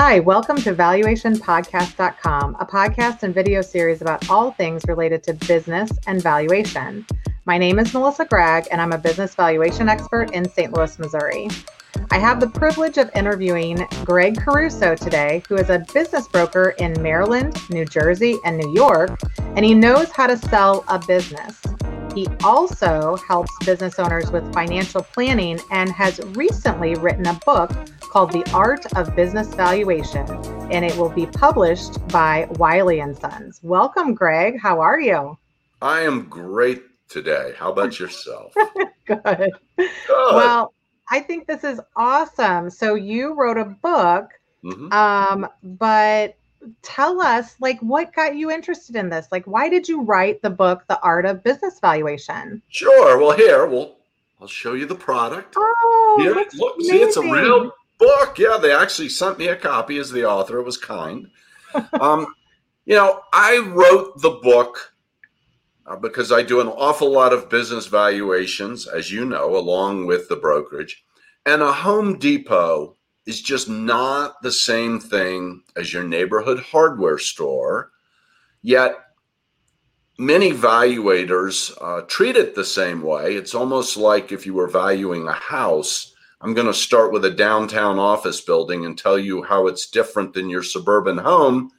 Hi, 0.00 0.20
welcome 0.20 0.58
to 0.58 0.76
valuationpodcast.com, 0.76 2.56
a 2.60 2.64
podcast 2.64 3.24
and 3.24 3.34
video 3.34 3.60
series 3.60 4.00
about 4.00 4.30
all 4.30 4.52
things 4.52 4.84
related 4.86 5.24
to 5.24 5.34
business 5.34 5.90
and 6.06 6.22
valuation. 6.22 7.04
My 7.46 7.58
name 7.58 7.80
is 7.80 7.92
Melissa 7.92 8.24
Gragg, 8.24 8.68
and 8.70 8.80
I'm 8.80 8.92
a 8.92 8.98
business 8.98 9.34
valuation 9.34 9.88
expert 9.88 10.30
in 10.30 10.48
St. 10.48 10.72
Louis, 10.72 10.96
Missouri. 11.00 11.48
I 12.12 12.18
have 12.18 12.38
the 12.38 12.46
privilege 12.46 12.96
of 12.96 13.10
interviewing 13.16 13.88
Greg 14.04 14.40
Caruso 14.40 14.94
today, 14.94 15.42
who 15.48 15.56
is 15.56 15.68
a 15.68 15.84
business 15.92 16.28
broker 16.28 16.76
in 16.78 16.94
Maryland, 17.02 17.58
New 17.68 17.84
Jersey, 17.84 18.36
and 18.44 18.56
New 18.56 18.72
York, 18.72 19.18
and 19.56 19.64
he 19.64 19.74
knows 19.74 20.12
how 20.12 20.28
to 20.28 20.36
sell 20.36 20.84
a 20.86 21.04
business. 21.08 21.60
He 22.14 22.28
also 22.44 23.16
helps 23.26 23.50
business 23.66 23.98
owners 23.98 24.30
with 24.30 24.54
financial 24.54 25.02
planning 25.02 25.58
and 25.72 25.90
has 25.90 26.20
recently 26.36 26.94
written 26.94 27.26
a 27.26 27.34
book 27.44 27.72
called 28.08 28.32
The 28.32 28.44
Art 28.52 28.86
of 28.96 29.14
Business 29.14 29.54
Valuation, 29.54 30.26
and 30.70 30.84
it 30.84 30.96
will 30.96 31.10
be 31.10 31.26
published 31.26 32.06
by 32.08 32.46
Wiley 32.52 33.00
and 33.00 33.16
Sons. 33.16 33.60
Welcome, 33.62 34.14
Greg. 34.14 34.58
How 34.58 34.80
are 34.80 34.98
you? 34.98 35.36
I 35.82 36.00
am 36.00 36.28
great 36.28 36.82
today. 37.08 37.52
How 37.56 37.70
about 37.70 37.98
yourself? 38.00 38.54
Good. 39.06 39.52
Good. 39.76 39.90
Well, 40.08 40.72
I 41.10 41.20
think 41.20 41.46
this 41.46 41.64
is 41.64 41.80
awesome. 41.96 42.70
So 42.70 42.94
you 42.94 43.34
wrote 43.34 43.58
a 43.58 43.66
book, 43.66 44.30
mm-hmm. 44.64 44.92
um, 44.92 45.48
but 45.62 46.34
tell 46.82 47.20
us 47.20 47.54
like 47.60 47.78
what 47.80 48.12
got 48.14 48.36
you 48.36 48.50
interested 48.50 48.96
in 48.96 49.08
this 49.08 49.28
like 49.30 49.44
why 49.46 49.68
did 49.68 49.88
you 49.88 50.02
write 50.02 50.42
the 50.42 50.50
book 50.50 50.82
the 50.88 51.00
art 51.02 51.24
of 51.24 51.42
business 51.44 51.78
valuation 51.78 52.60
sure 52.68 53.16
well 53.16 53.30
here 53.30 53.64
well 53.66 53.94
i'll 54.40 54.48
show 54.48 54.74
you 54.74 54.84
the 54.84 54.94
product 54.94 55.54
oh 55.56 56.18
here, 56.20 56.34
look 56.34 56.74
amazing. 56.74 56.96
see 56.96 57.02
it's 57.02 57.16
a 57.16 57.22
real 57.22 57.72
book. 57.98 58.38
Yeah, 58.38 58.58
they 58.60 58.72
actually 58.72 59.08
sent 59.08 59.38
me 59.38 59.48
a 59.48 59.56
copy 59.56 59.98
as 59.98 60.10
the 60.10 60.24
author. 60.24 60.58
It 60.58 60.64
was 60.64 60.78
kind. 60.78 61.28
um, 62.00 62.34
you 62.86 62.94
know, 62.94 63.22
I 63.32 63.58
wrote 63.58 64.20
the 64.22 64.40
book 64.42 64.94
uh, 65.86 65.96
because 65.96 66.32
I 66.32 66.42
do 66.42 66.60
an 66.60 66.68
awful 66.68 67.10
lot 67.10 67.32
of 67.32 67.50
business 67.50 67.86
valuations, 67.86 68.86
as 68.86 69.10
you 69.10 69.24
know, 69.24 69.56
along 69.56 70.06
with 70.06 70.28
the 70.28 70.36
brokerage. 70.36 71.04
And 71.44 71.62
a 71.62 71.72
Home 71.72 72.18
Depot 72.18 72.96
is 73.26 73.40
just 73.42 73.68
not 73.68 74.40
the 74.42 74.52
same 74.52 75.00
thing 75.00 75.62
as 75.76 75.92
your 75.92 76.04
neighborhood 76.04 76.60
hardware 76.60 77.18
store. 77.18 77.90
Yet, 78.62 78.96
many 80.18 80.50
valuators 80.52 81.76
uh, 81.80 82.02
treat 82.02 82.36
it 82.36 82.54
the 82.54 82.64
same 82.64 83.02
way. 83.02 83.36
It's 83.36 83.54
almost 83.54 83.96
like 83.96 84.32
if 84.32 84.46
you 84.46 84.54
were 84.54 84.66
valuing 84.66 85.28
a 85.28 85.32
house 85.32 86.14
I'm 86.40 86.54
going 86.54 86.66
to 86.66 86.74
start 86.74 87.12
with 87.12 87.24
a 87.24 87.30
downtown 87.30 87.98
office 87.98 88.40
building 88.40 88.84
and 88.84 88.96
tell 88.96 89.18
you 89.18 89.42
how 89.42 89.66
it's 89.66 89.90
different 89.90 90.34
than 90.34 90.48
your 90.48 90.62
suburban 90.62 91.18
home 91.18 91.72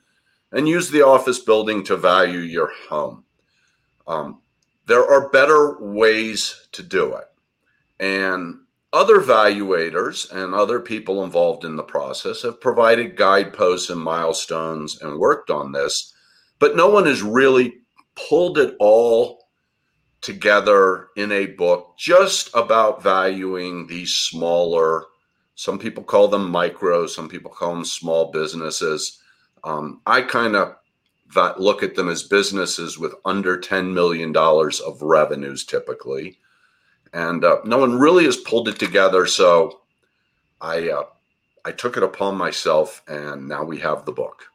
and 0.51 0.67
use 0.67 0.89
the 0.89 1.05
office 1.05 1.39
building 1.39 1.83
to 1.85 1.95
value 1.95 2.39
your 2.39 2.71
home. 2.89 3.23
Um, 4.07 4.41
there 4.85 5.05
are 5.05 5.29
better 5.29 5.77
ways 5.79 6.67
to 6.73 6.83
do 6.83 7.15
it. 7.15 7.25
And 7.99 8.61
other 8.91 9.19
valuators 9.19 10.31
and 10.31 10.53
other 10.53 10.79
people 10.79 11.23
involved 11.23 11.63
in 11.63 11.75
the 11.75 11.83
process 11.83 12.41
have 12.41 12.59
provided 12.59 13.15
guideposts 13.15 13.89
and 13.89 14.01
milestones 14.01 14.99
and 15.01 15.19
worked 15.19 15.51
on 15.51 15.71
this, 15.71 16.13
but 16.57 16.75
no 16.75 16.89
one 16.89 17.05
has 17.05 17.21
really 17.21 17.81
pulled 18.15 18.57
it 18.57 18.75
all 18.79 19.48
together 20.21 21.07
in 21.15 21.31
a 21.31 21.47
book 21.47 21.95
just 21.97 22.49
about 22.53 23.01
valuing 23.01 23.87
these 23.87 24.13
smaller, 24.13 25.05
some 25.55 25.79
people 25.79 26.03
call 26.03 26.27
them 26.27 26.49
micro, 26.49 27.07
some 27.07 27.29
people 27.29 27.51
call 27.51 27.73
them 27.73 27.85
small 27.85 28.31
businesses. 28.31 29.19
Um, 29.63 30.01
I 30.05 30.21
kind 30.21 30.55
of 30.55 30.75
look 31.57 31.83
at 31.83 31.95
them 31.95 32.09
as 32.09 32.23
businesses 32.23 32.97
with 32.97 33.13
under 33.25 33.57
$10 33.57 33.93
million 33.93 34.35
of 34.35 35.01
revenues 35.01 35.65
typically. 35.65 36.37
And 37.13 37.43
uh, 37.43 37.59
no 37.65 37.77
one 37.77 37.97
really 37.97 38.25
has 38.25 38.37
pulled 38.37 38.67
it 38.67 38.79
together. 38.79 39.25
So 39.25 39.81
I, 40.61 40.89
uh, 40.89 41.03
I 41.65 41.71
took 41.71 41.97
it 41.97 42.03
upon 42.03 42.35
myself, 42.35 43.01
and 43.07 43.47
now 43.47 43.63
we 43.63 43.79
have 43.79 44.05
the 44.05 44.11
book. 44.11 44.45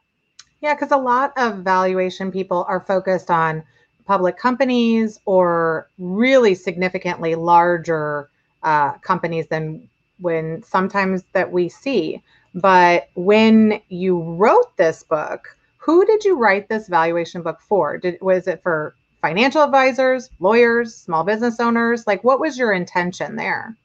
Yeah, 0.60 0.74
because 0.74 0.92
a 0.92 0.96
lot 0.96 1.32
of 1.36 1.58
valuation 1.58 2.32
people 2.32 2.64
are 2.68 2.80
focused 2.80 3.30
on 3.30 3.62
public 4.06 4.36
companies 4.36 5.18
or 5.24 5.88
really 5.98 6.54
significantly 6.54 7.34
larger 7.34 8.30
uh, 8.62 8.92
companies 8.98 9.46
than 9.48 9.88
when 10.18 10.62
sometimes 10.62 11.22
that 11.32 11.50
we 11.50 11.68
see. 11.68 12.22
But 12.54 13.08
when 13.14 13.80
you 13.88 14.20
wrote 14.20 14.76
this 14.76 15.02
book, 15.02 15.56
who 15.78 16.06
did 16.06 16.24
you 16.24 16.38
write 16.38 16.68
this 16.68 16.88
valuation 16.88 17.42
book 17.42 17.60
for? 17.60 17.98
Did 17.98 18.18
was 18.20 18.46
it 18.46 18.62
for 18.62 18.94
financial 19.20 19.62
advisors, 19.62 20.30
lawyers, 20.38 20.94
small 20.94 21.24
business 21.24 21.60
owners? 21.60 22.06
Like, 22.06 22.22
what 22.24 22.40
was 22.40 22.56
your 22.56 22.72
intention 22.72 23.36
there? 23.36 23.76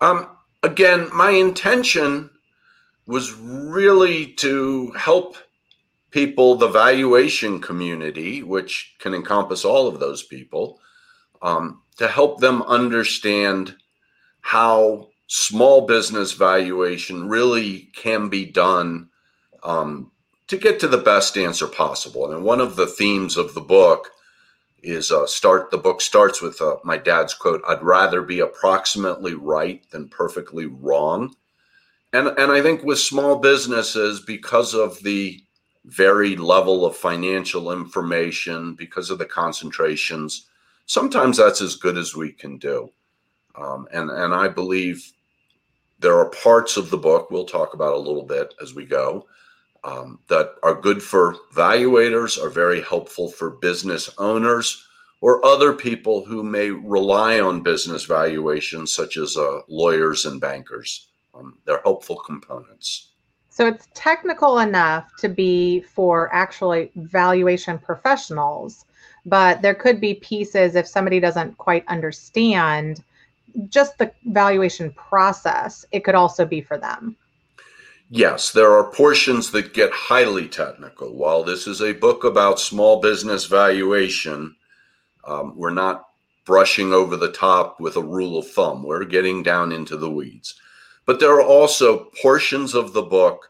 Um, 0.00 0.28
again, 0.62 1.08
my 1.12 1.30
intention 1.30 2.30
was 3.06 3.34
really 3.34 4.28
to 4.34 4.92
help 4.92 5.36
people, 6.10 6.54
the 6.54 6.68
valuation 6.68 7.60
community, 7.60 8.42
which 8.42 8.94
can 8.98 9.14
encompass 9.14 9.64
all 9.64 9.86
of 9.86 10.00
those 10.00 10.22
people, 10.22 10.80
um, 11.42 11.82
to 11.96 12.08
help 12.08 12.40
them 12.40 12.62
understand 12.62 13.76
how 14.40 15.08
small 15.26 15.86
business 15.86 16.32
valuation 16.32 17.28
really 17.28 17.88
can 17.94 18.28
be 18.28 18.44
done 18.44 19.08
um, 19.62 20.10
to 20.48 20.56
get 20.56 20.80
to 20.80 20.88
the 20.88 20.98
best 20.98 21.36
answer 21.36 21.68
possible. 21.68 22.32
And 22.32 22.44
one 22.44 22.60
of 22.60 22.74
the 22.74 22.86
themes 22.86 23.36
of 23.36 23.54
the 23.54 23.60
book 23.60 24.10
is 24.82 25.12
uh, 25.12 25.26
start. 25.26 25.70
The 25.70 25.78
book 25.78 26.00
starts 26.00 26.42
with 26.42 26.60
uh, 26.60 26.76
my 26.84 26.96
dad's 26.96 27.34
quote: 27.34 27.62
"I'd 27.68 27.82
rather 27.82 28.22
be 28.22 28.40
approximately 28.40 29.34
right 29.34 29.88
than 29.90 30.08
perfectly 30.08 30.66
wrong." 30.66 31.36
And 32.12 32.28
and 32.28 32.50
I 32.50 32.62
think 32.62 32.82
with 32.82 32.98
small 32.98 33.36
businesses, 33.36 34.20
because 34.20 34.74
of 34.74 35.02
the 35.02 35.40
varied 35.84 36.40
level 36.40 36.84
of 36.84 36.96
financial 36.96 37.72
information 37.72 38.74
because 38.74 39.10
of 39.10 39.18
the 39.18 39.26
concentrations. 39.26 40.46
Sometimes 40.86 41.36
that's 41.36 41.60
as 41.60 41.76
good 41.76 41.96
as 41.96 42.14
we 42.14 42.32
can 42.32 42.58
do. 42.58 42.90
Um, 43.56 43.88
and, 43.92 44.10
and 44.10 44.34
I 44.34 44.48
believe 44.48 45.12
there 45.98 46.18
are 46.18 46.30
parts 46.30 46.76
of 46.76 46.90
the 46.90 46.98
book 46.98 47.30
we'll 47.30 47.44
talk 47.44 47.74
about 47.74 47.94
a 47.94 47.98
little 47.98 48.22
bit 48.22 48.54
as 48.62 48.74
we 48.74 48.84
go 48.84 49.26
um, 49.84 50.18
that 50.28 50.54
are 50.62 50.74
good 50.74 51.02
for 51.02 51.36
valuators, 51.54 52.42
are 52.42 52.50
very 52.50 52.82
helpful 52.82 53.28
for 53.30 53.50
business 53.50 54.10
owners 54.18 54.86
or 55.20 55.44
other 55.44 55.72
people 55.72 56.24
who 56.24 56.42
may 56.42 56.70
rely 56.70 57.40
on 57.40 57.62
business 57.62 58.04
valuations, 58.04 58.92
such 58.92 59.16
as 59.16 59.36
uh, 59.36 59.60
lawyers 59.68 60.24
and 60.24 60.40
bankers. 60.40 61.08
Um, 61.34 61.58
they're 61.64 61.82
helpful 61.82 62.16
components. 62.16 63.09
So 63.60 63.66
it's 63.66 63.88
technical 63.92 64.60
enough 64.60 65.14
to 65.18 65.28
be 65.28 65.82
for 65.82 66.34
actually 66.34 66.90
valuation 66.96 67.76
professionals, 67.76 68.86
but 69.26 69.60
there 69.60 69.74
could 69.74 70.00
be 70.00 70.14
pieces 70.14 70.76
if 70.76 70.86
somebody 70.86 71.20
doesn't 71.20 71.58
quite 71.58 71.86
understand 71.86 73.04
just 73.68 73.98
the 73.98 74.12
valuation 74.24 74.90
process, 74.92 75.84
it 75.92 76.04
could 76.04 76.14
also 76.14 76.46
be 76.46 76.62
for 76.62 76.78
them. 76.78 77.14
Yes, 78.08 78.50
there 78.50 78.72
are 78.72 78.90
portions 78.92 79.50
that 79.50 79.74
get 79.74 79.92
highly 79.92 80.48
technical. 80.48 81.12
While 81.12 81.44
this 81.44 81.66
is 81.66 81.82
a 81.82 81.92
book 81.92 82.24
about 82.24 82.60
small 82.60 82.98
business 82.98 83.44
valuation, 83.44 84.56
um, 85.26 85.52
we're 85.54 85.68
not 85.68 86.06
brushing 86.46 86.94
over 86.94 87.14
the 87.14 87.32
top 87.32 87.78
with 87.78 87.96
a 87.96 88.02
rule 88.02 88.38
of 88.38 88.50
thumb. 88.50 88.82
We're 88.84 89.04
getting 89.04 89.42
down 89.42 89.70
into 89.70 89.98
the 89.98 90.10
weeds. 90.10 90.54
But 91.04 91.20
there 91.20 91.34
are 91.34 91.42
also 91.42 92.10
portions 92.22 92.74
of 92.74 92.94
the 92.94 93.02
book 93.02 93.49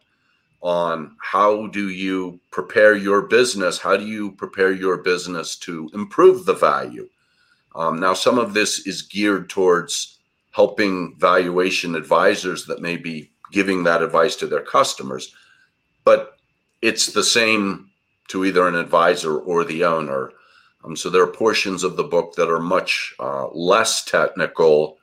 on 0.61 1.17
how 1.23 1.67
do 1.69 1.89
you 1.89 2.39
prepare 2.51 2.95
your 2.95 3.23
business? 3.23 3.79
How 3.79 3.97
do 3.97 4.05
you 4.07 4.33
prepare 4.33 4.73
your 4.73 4.99
business 4.99 5.57
to 5.59 5.91
improve 5.95 6.45
the 6.45 6.55
value? 6.55 7.09
Um, 7.75 7.99
now, 7.99 8.15
some 8.15 8.39
of 8.39 8.53
this 8.53 8.87
is 8.87 9.03
geared 9.03 9.49
towards 9.49 10.19
helping 10.51 11.17
valuation 11.19 11.95
advisors 11.95 12.67
that 12.67 12.83
may 12.83 12.97
be 12.97 13.31
giving 13.53 13.85
that 13.85 14.03
advice 14.03 14.37
to 14.37 14.47
their 14.47 14.63
customers, 14.63 15.35
but 16.05 16.37
it's 16.83 17.07
the 17.07 17.25
same 17.25 17.91
to 18.29 18.45
either 18.45 18.67
an 18.67 18.75
advisor 18.75 19.39
or 19.39 19.65
the 19.65 19.85
owner. 19.85 20.33
Um, 20.85 20.97
so 20.97 21.11
there 21.11 21.23
are 21.23 21.27
portions 21.33 21.85
of 21.85 21.97
the 21.97 22.05
book 22.05 22.35
that 22.37 22.51
are 22.51 22.61
much 22.61 23.15
uh, 23.19 23.49
less 23.49 24.05
technical 24.05 24.99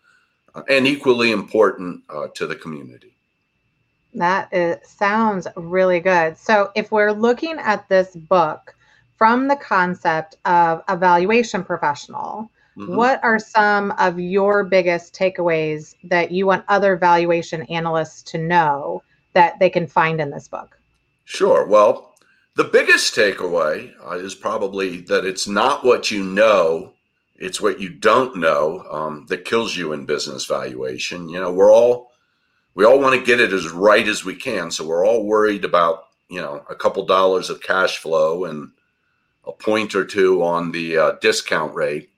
uh, 0.56 0.64
and 0.70 0.88
equally 0.88 1.32
important 1.32 2.04
uh, 2.10 2.28
to 2.36 2.48
the 2.48 2.56
community. 2.56 3.17
That 4.18 4.50
is, 4.52 4.78
sounds 4.84 5.48
really 5.56 6.00
good. 6.00 6.38
So, 6.38 6.72
if 6.76 6.92
we're 6.92 7.12
looking 7.12 7.58
at 7.60 7.88
this 7.88 8.16
book 8.16 8.76
from 9.18 9.48
the 9.48 9.56
concept 9.56 10.38
of 10.46 10.82
evaluation 10.90 11.64
professional, 11.64 12.50
mm-hmm. 12.76 12.96
what 12.96 13.24
are 13.24 13.38
some 13.38 13.92
of 13.92 14.20
your 14.20 14.64
biggest 14.64 15.14
takeaways 15.14 15.94
that 16.04 16.32
you 16.32 16.48
want 16.48 16.66
other 16.68 16.96
valuation 16.96 17.62
analysts 17.64 18.24
to 18.32 18.40
know 18.40 19.04
that 19.34 19.60
they 19.60 19.70
can 19.70 19.86
find 19.86 20.20
in 20.20 20.32
this 20.32 20.48
book? 20.48 20.80
Sure. 21.26 21.68
Well, 21.68 22.16
the 22.56 22.64
biggest 22.64 23.16
takeaway 23.16 23.94
uh, 24.04 24.18
is 24.18 24.34
probably 24.34 25.02
that 25.02 25.26
it's 25.26 25.48
not 25.48 25.86
what 25.86 26.10
you 26.10 26.24
know, 26.24 26.94
it's 27.36 27.62
what 27.62 27.80
you 27.80 27.90
don't 27.90 28.38
know 28.38 28.84
um, 28.90 29.28
that 29.28 29.46
kills 29.46 29.78
you 29.78 29.94
in 29.94 30.08
business 30.08 30.46
valuation. 30.46 31.30
You 31.30 31.40
know, 31.40 31.52
we're 31.52 31.72
all 31.72 32.10
we 32.78 32.86
all 32.86 33.00
want 33.00 33.16
to 33.16 33.26
get 33.26 33.42
it 33.42 33.54
as 33.54 33.72
right 33.72 34.08
as 34.08 34.24
we 34.24 34.36
can, 34.36 34.70
so 34.70 34.86
we're 34.86 35.04
all 35.04 35.26
worried 35.26 35.66
about 35.66 36.04
you 36.30 36.40
know 36.40 36.64
a 36.70 36.76
couple 36.76 37.04
dollars 37.08 37.50
of 37.50 37.60
cash 37.60 37.98
flow 37.98 38.46
and 38.46 38.70
a 39.48 39.52
point 39.52 39.96
or 39.96 40.06
two 40.06 40.44
on 40.44 40.72
the 40.72 40.96
uh, 40.96 41.12
discount 41.20 41.74
rate. 41.74 42.12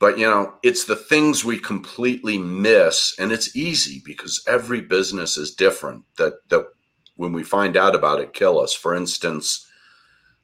But 0.00 0.18
you 0.18 0.26
know, 0.26 0.54
it's 0.64 0.84
the 0.84 0.96
things 0.96 1.44
we 1.44 1.60
completely 1.60 2.38
miss, 2.38 3.14
and 3.20 3.30
it's 3.30 3.54
easy 3.54 4.02
because 4.04 4.42
every 4.48 4.80
business 4.80 5.36
is 5.36 5.54
different. 5.54 6.02
That 6.18 6.48
that 6.48 6.66
when 7.14 7.32
we 7.32 7.44
find 7.44 7.76
out 7.76 7.94
about 7.94 8.20
it, 8.20 8.32
kill 8.32 8.58
us. 8.58 8.74
For 8.74 8.96
instance, 8.96 9.64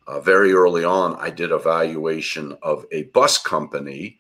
uh, 0.06 0.20
very 0.20 0.53
early 0.53 0.85
on, 0.85 1.17
I 1.17 1.31
did 1.31 1.50
a 1.50 1.58
valuation 1.58 2.56
of 2.62 2.87
a 2.93 3.03
bus 3.03 3.37
company, 3.37 4.19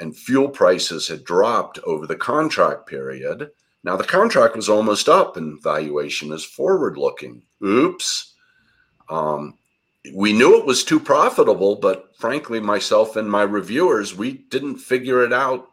and 0.00 0.16
fuel 0.16 0.48
prices 0.48 1.08
had 1.08 1.22
dropped 1.22 1.78
over 1.80 2.06
the 2.06 2.16
contract 2.16 2.86
period. 2.86 3.50
Now 3.82 3.96
the 3.96 4.04
contract 4.04 4.56
was 4.56 4.68
almost 4.68 5.08
up, 5.08 5.36
and 5.36 5.62
valuation 5.62 6.32
is 6.32 6.44
forward 6.44 6.96
looking. 6.96 7.42
Oops. 7.64 8.34
Um, 9.08 9.54
we 10.14 10.32
knew 10.32 10.58
it 10.58 10.66
was 10.66 10.84
too 10.84 11.00
profitable, 11.00 11.76
but 11.76 12.16
frankly, 12.16 12.60
myself 12.60 13.16
and 13.16 13.30
my 13.30 13.42
reviewers, 13.42 14.16
we 14.16 14.32
didn't 14.32 14.78
figure 14.78 15.24
it 15.24 15.32
out 15.32 15.70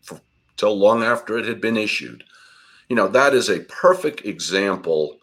for, 0.00 0.20
till 0.56 0.76
long 0.76 1.02
after 1.02 1.38
it 1.38 1.46
had 1.46 1.60
been 1.60 1.76
issued. 1.76 2.24
You 2.88 2.96
know, 2.96 3.08
that 3.08 3.34
is 3.34 3.48
a 3.48 3.60
perfect 3.60 4.24
example 4.24 5.18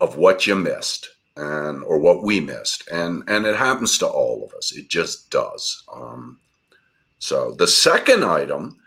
of 0.00 0.16
what 0.16 0.46
you 0.46 0.54
missed 0.54 1.08
and 1.36 1.82
or 1.84 1.98
what 1.98 2.22
we 2.22 2.40
missed, 2.40 2.88
and 2.90 3.22
and 3.28 3.46
it 3.46 3.56
happens 3.56 3.98
to 3.98 4.06
all 4.06 4.44
of 4.44 4.54
us. 4.54 4.72
It 4.72 4.88
just 4.88 5.30
does. 5.30 5.82
Um, 5.92 6.38
so 7.18 7.52
the 7.52 7.66
second 7.66 8.24
item 8.24 8.78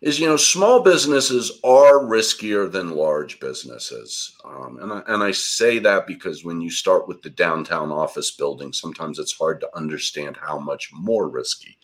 is 0.00 0.18
you 0.18 0.26
know 0.26 0.36
small 0.36 0.80
businesses 0.80 1.60
are 1.62 1.98
riskier 1.98 2.70
than 2.70 2.90
large 2.90 3.38
businesses. 3.38 4.36
Um, 4.44 4.78
and, 4.80 4.92
I, 4.92 5.02
and 5.08 5.22
i 5.22 5.30
say 5.30 5.78
that 5.80 6.06
because 6.06 6.44
when 6.44 6.60
you 6.60 6.70
start 6.70 7.06
with 7.06 7.22
the 7.22 7.30
downtown 7.30 7.92
office 7.92 8.30
building 8.30 8.72
sometimes 8.72 9.18
it's 9.18 9.36
hard 9.36 9.60
to 9.60 9.76
understand 9.76 10.36
how 10.36 10.58
much 10.58 10.90
more 10.92 11.28
risky. 11.28 11.76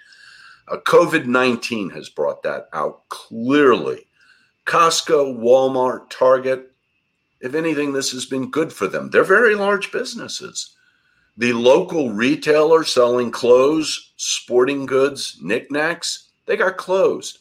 Uh, 0.68 0.78
covid-19 0.78 1.92
has 1.92 2.08
brought 2.08 2.42
that 2.42 2.68
out 2.72 3.08
clearly. 3.08 4.06
Costco 4.64 5.38
walmart 5.38 6.08
target 6.10 6.72
if 7.40 7.54
anything 7.54 7.92
this 7.92 8.12
has 8.12 8.24
been 8.24 8.50
good 8.50 8.72
for 8.72 8.86
them. 8.86 9.10
They're 9.10 9.22
very 9.22 9.54
large 9.54 9.92
businesses. 9.92 10.74
The 11.36 11.52
local 11.52 12.12
retailer 12.12 12.82
selling 12.82 13.30
clothes 13.30 14.14
sporting 14.16 14.86
goods 14.86 15.38
knickknacks 15.42 16.30
they 16.46 16.56
got 16.56 16.78
closed 16.78 17.40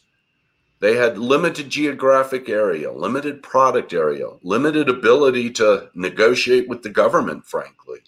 they 0.80 0.96
had 0.96 1.18
limited 1.18 1.70
geographic 1.70 2.48
area, 2.48 2.92
limited 2.92 3.42
product 3.42 3.92
area, 3.92 4.28
limited 4.42 4.88
ability 4.88 5.50
to 5.52 5.90
negotiate 5.94 6.68
with 6.68 6.82
the 6.82 6.90
government, 6.90 7.46
frankly, 7.46 8.00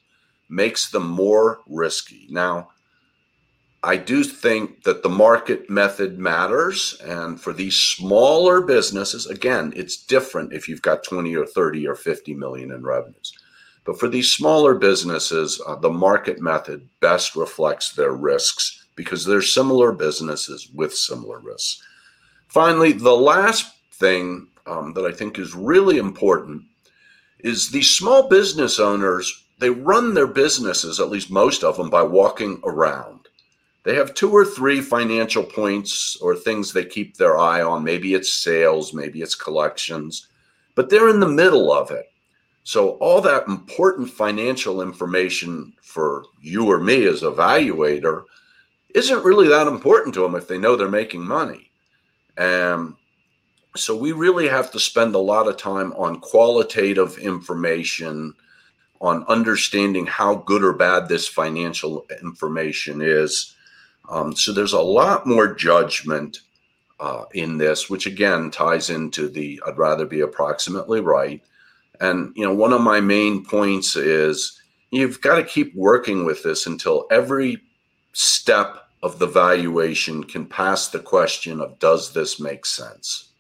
makes 0.49 0.91
them 0.91 1.09
more 1.09 1.61
risky. 1.67 2.27
Now, 2.31 2.69
I 3.83 3.97
do 3.97 4.25
think 4.25 4.83
that 4.83 5.03
the 5.03 5.09
market 5.09 5.71
method 5.71 6.19
matters. 6.19 7.01
And 7.05 7.41
for 7.41 7.53
these 7.53 7.77
smaller 7.77 8.61
businesses, 8.61 9.27
again, 9.27 9.73
it's 9.77 9.97
different 10.05 10.53
if 10.53 10.69
you've 10.69 10.83
got 10.83 11.05
20 11.05 11.35
or 11.37 11.47
30 11.47 11.87
or 11.87 11.95
50 11.95 12.35
million 12.35 12.73
in 12.73 12.83
revenues. 12.83 13.33
But 13.85 13.99
for 13.99 14.09
these 14.09 14.31
smaller 14.31 14.75
businesses, 14.75 15.63
uh, 15.67 15.77
the 15.77 15.91
market 15.91 16.41
method 16.41 16.89
best 17.01 17.37
reflects 17.37 17.93
their 17.93 18.13
risks 18.13 18.85
because 18.97 19.25
they're 19.25 19.41
similar 19.41 19.93
businesses 19.93 20.69
with 20.75 20.93
similar 20.93 21.39
risks. 21.39 21.83
Finally, 22.49 22.93
the 22.93 23.15
last 23.15 23.77
thing 23.93 24.49
um, 24.67 24.93
that 24.95 25.05
I 25.05 25.13
think 25.13 25.39
is 25.39 25.55
really 25.55 25.99
important 25.99 26.63
is 27.41 27.71
these 27.71 27.91
small 27.91 28.29
business 28.29 28.81
owners, 28.81 29.45
they 29.59 29.71
run 29.71 30.15
their 30.15 30.27
businesses, 30.27 30.99
at 30.99 31.11
least 31.11 31.31
most 31.31 31.63
of 31.63 31.77
them, 31.77 31.91
by 31.91 32.03
walking 32.03 32.61
around. 32.65 33.21
They 33.85 33.95
have 33.95 34.15
two 34.15 34.31
or 34.31 34.45
three 34.45 34.81
financial 34.81 35.45
points 35.45 36.17
or 36.21 36.35
things 36.35 36.73
they 36.73 36.85
keep 36.85 37.17
their 37.17 37.39
eye 37.39 37.63
on. 37.63 37.85
Maybe 37.85 38.15
it's 38.15 38.33
sales, 38.33 38.93
maybe 38.93 39.23
it's 39.23 39.35
collections, 39.35 40.29
but 40.75 40.91
they're 40.91 41.09
in 41.09 41.21
the 41.21 41.29
middle 41.29 41.73
of 41.73 41.91
it. 41.91 42.07
So, 42.65 42.91
all 42.99 43.23
that 43.23 43.49
important 43.49 44.11
financial 44.11 44.83
information 44.83 45.73
for 45.81 46.25
you 46.39 46.71
or 46.71 46.79
me 46.79 47.07
as 47.07 47.23
a 47.23 47.31
valuator 47.31 48.25
isn't 48.95 49.25
really 49.25 49.49
that 49.49 49.69
important 49.69 50.15
to 50.15 50.21
them 50.21 50.35
if 50.35 50.49
they 50.49 50.59
know 50.59 50.77
they're 50.77 50.89
making 50.89 51.27
money. 51.27 51.68
Um, 52.39 52.97
so 53.77 53.97
we 53.97 54.13
really 54.13 54.49
have 54.49 54.71
to 54.73 54.81
spend 54.81 55.15
a 55.15 55.19
lot 55.19 55.49
of 55.49 55.57
time 55.57 55.93
on 55.93 56.21
qualitative 56.21 57.19
information, 57.19 58.35
on 59.01 59.25
understanding 59.29 60.07
how 60.07 60.37
good 60.37 60.65
or 60.65 60.73
bad 60.73 61.09
this 61.09 61.29
financial 61.29 62.07
information 62.23 63.01
is. 63.03 63.55
Um, 64.09 64.35
so 64.35 64.53
there's 64.53 64.73
a 64.73 64.81
lot 64.81 65.27
more 65.27 65.55
judgment 65.55 66.41
uh, 66.99 67.25
in 67.33 67.59
this, 67.59 67.89
which 67.89 68.07
again 68.07 68.51
ties 68.51 68.91
into 68.91 69.29
the 69.29 69.61
I'd 69.67 69.79
rather 69.79 70.07
be 70.07 70.21
approximately 70.21 71.01
right. 71.01 71.43
And 72.01 72.33
you 72.35 72.45
know, 72.45 72.55
one 72.55 72.73
of 72.73 72.81
my 72.81 73.01
main 73.01 73.45
points 73.45 73.97
is 73.97 74.61
you've 74.91 75.21
got 75.21 75.37
to 75.37 75.45
keep 75.45 75.75
working 75.75 76.25
with 76.25 76.43
this 76.43 76.67
until 76.67 77.07
every 77.11 77.59
step 78.13 78.88
of 79.03 79.19
the 79.19 79.27
valuation 79.27 80.25
can 80.25 80.47
pass 80.47 80.89
the 80.89 80.99
question 80.99 81.61
of 81.61 81.79
does 81.79 82.13
this 82.13 82.41
make 82.41 82.67
sense? 82.67 83.31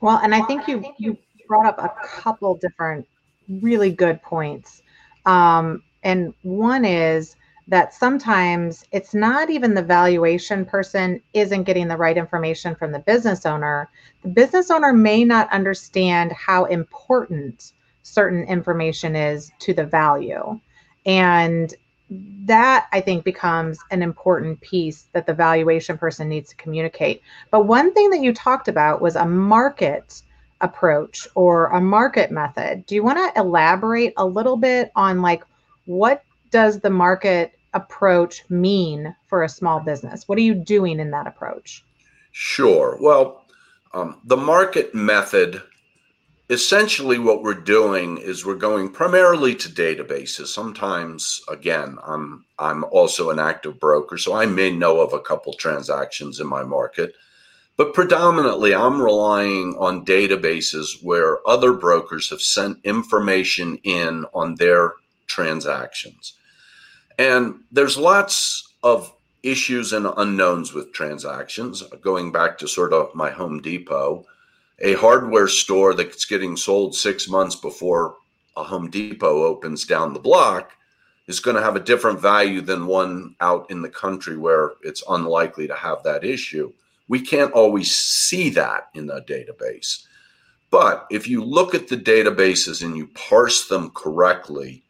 Well, 0.00 0.18
and 0.22 0.34
I 0.34 0.42
think 0.42 0.68
you 0.68 0.84
you 0.98 1.16
brought 1.46 1.66
up 1.66 1.78
a 1.78 2.06
couple 2.06 2.56
different 2.56 3.06
really 3.48 3.90
good 3.90 4.20
points. 4.22 4.82
Um, 5.24 5.82
and 6.02 6.34
one 6.42 6.84
is 6.84 7.36
that 7.68 7.94
sometimes 7.94 8.84
it's 8.92 9.14
not 9.14 9.50
even 9.50 9.74
the 9.74 9.82
valuation 9.82 10.64
person 10.64 11.20
isn't 11.32 11.64
getting 11.64 11.88
the 11.88 11.96
right 11.96 12.16
information 12.16 12.76
from 12.76 12.92
the 12.92 13.00
business 13.00 13.44
owner. 13.44 13.90
The 14.22 14.28
business 14.28 14.70
owner 14.70 14.92
may 14.92 15.24
not 15.24 15.52
understand 15.52 16.32
how 16.32 16.64
important 16.66 17.72
certain 18.02 18.44
information 18.44 19.16
is 19.16 19.50
to 19.60 19.74
the 19.74 19.84
value. 19.84 20.60
And 21.06 21.74
that 22.08 22.86
I 22.92 23.00
think 23.00 23.24
becomes 23.24 23.78
an 23.90 24.02
important 24.02 24.60
piece 24.60 25.06
that 25.12 25.26
the 25.26 25.34
valuation 25.34 25.98
person 25.98 26.28
needs 26.28 26.50
to 26.50 26.56
communicate. 26.56 27.22
But 27.50 27.66
one 27.66 27.92
thing 27.92 28.10
that 28.10 28.20
you 28.20 28.32
talked 28.32 28.68
about 28.68 29.00
was 29.00 29.16
a 29.16 29.26
market 29.26 30.22
approach 30.60 31.26
or 31.34 31.66
a 31.66 31.80
market 31.80 32.30
method. 32.30 32.86
Do 32.86 32.94
you 32.94 33.02
want 33.02 33.18
to 33.18 33.40
elaborate 33.40 34.14
a 34.16 34.24
little 34.24 34.56
bit 34.56 34.90
on 34.96 35.20
like 35.20 35.42
what 35.86 36.24
does 36.50 36.80
the 36.80 36.90
market 36.90 37.58
approach 37.74 38.44
mean 38.48 39.14
for 39.26 39.42
a 39.42 39.48
small 39.48 39.80
business? 39.80 40.28
What 40.28 40.38
are 40.38 40.42
you 40.42 40.54
doing 40.54 41.00
in 41.00 41.10
that 41.10 41.26
approach? 41.26 41.84
Sure. 42.32 42.96
Well, 43.00 43.44
um, 43.92 44.20
the 44.24 44.36
market 44.36 44.94
method 44.94 45.62
essentially 46.48 47.18
what 47.18 47.42
we're 47.42 47.54
doing 47.54 48.18
is 48.18 48.44
we're 48.44 48.54
going 48.54 48.88
primarily 48.88 49.54
to 49.54 49.68
databases. 49.68 50.46
Sometimes 50.46 51.40
again 51.48 51.98
i'm 52.06 52.44
i'm 52.58 52.84
also 52.84 53.30
an 53.30 53.38
active 53.38 53.80
broker 53.80 54.16
so 54.16 54.34
i 54.34 54.46
may 54.46 54.70
know 54.70 55.00
of 55.00 55.12
a 55.12 55.20
couple 55.20 55.52
transactions 55.54 56.40
in 56.40 56.46
my 56.46 56.62
market. 56.62 57.14
But 57.76 57.94
predominantly 57.94 58.74
i'm 58.74 59.02
relying 59.02 59.74
on 59.78 60.04
databases 60.04 61.02
where 61.02 61.46
other 61.48 61.72
brokers 61.72 62.30
have 62.30 62.40
sent 62.40 62.78
information 62.84 63.78
in 63.82 64.24
on 64.32 64.54
their 64.54 64.94
transactions. 65.26 66.34
And 67.18 67.60
there's 67.72 67.96
lots 67.96 68.74
of 68.82 69.12
issues 69.42 69.92
and 69.92 70.06
unknowns 70.16 70.72
with 70.72 70.92
transactions 70.92 71.82
going 72.00 72.30
back 72.30 72.58
to 72.58 72.68
sort 72.68 72.92
of 72.92 73.14
my 73.14 73.30
home 73.30 73.60
depot 73.60 74.24
a 74.80 74.94
hardware 74.94 75.48
store 75.48 75.94
that's 75.94 76.24
getting 76.24 76.56
sold 76.56 76.94
six 76.94 77.28
months 77.28 77.56
before 77.56 78.16
a 78.56 78.62
Home 78.64 78.90
Depot 78.90 79.44
opens 79.44 79.84
down 79.84 80.12
the 80.12 80.20
block 80.20 80.72
is 81.26 81.40
going 81.40 81.56
to 81.56 81.62
have 81.62 81.76
a 81.76 81.80
different 81.80 82.20
value 82.20 82.60
than 82.60 82.86
one 82.86 83.34
out 83.40 83.70
in 83.70 83.82
the 83.82 83.88
country 83.88 84.36
where 84.36 84.72
it's 84.82 85.02
unlikely 85.08 85.66
to 85.66 85.74
have 85.74 86.02
that 86.02 86.24
issue. 86.24 86.72
We 87.08 87.20
can't 87.20 87.52
always 87.52 87.94
see 87.94 88.50
that 88.50 88.88
in 88.94 89.10
a 89.10 89.20
database. 89.20 90.04
But 90.70 91.06
if 91.10 91.28
you 91.28 91.42
look 91.42 91.74
at 91.74 91.88
the 91.88 91.96
databases 91.96 92.84
and 92.84 92.96
you 92.96 93.08
parse 93.08 93.68
them 93.68 93.90
correctly, 93.90 94.82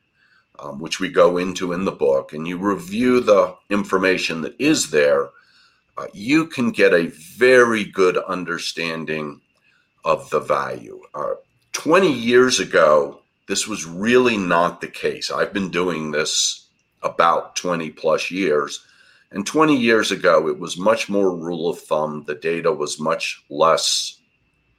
um, 0.59 0.79
which 0.79 1.01
we 1.01 1.11
go 1.11 1.37
into 1.37 1.73
in 1.73 1.85
the 1.85 1.93
book, 1.93 2.33
and 2.33 2.49
you 2.49 2.57
review 2.57 3.21
the 3.21 3.55
information 3.71 4.41
that 4.43 4.59
is 4.59 4.91
there, 4.91 5.29
uh, 5.99 6.07
you 6.13 6.47
can 6.47 6.71
get 6.71 6.93
a 6.93 7.07
very 7.07 7.85
good 7.85 8.17
understanding 8.19 9.41
of 10.07 10.31
the 10.31 10.41
value. 10.41 11.03
Uh, 11.15 11.35
20 11.73 12.11
years 12.11 12.61
ago, 12.61 13.21
this 13.49 13.67
was 13.67 13.85
really 13.85 14.39
not 14.39 14.81
the 14.81 14.87
case. 14.87 15.31
I've 15.31 15.53
been 15.53 15.69
doing 15.69 16.13
this 16.13 16.69
about 17.03 17.57
20 17.57 17.91
plus 17.91 18.31
years. 18.31 18.85
And 19.33 19.45
20 19.45 19.77
years 19.77 20.13
ago, 20.13 20.49
it 20.49 20.59
was 20.59 20.79
much 20.79 21.09
more 21.09 21.37
rule 21.37 21.69
of 21.69 21.81
thumb. 21.81 22.23
The 22.27 22.37
data 22.37 22.73
was 22.73 23.01
much 23.01 23.45
less 23.51 24.19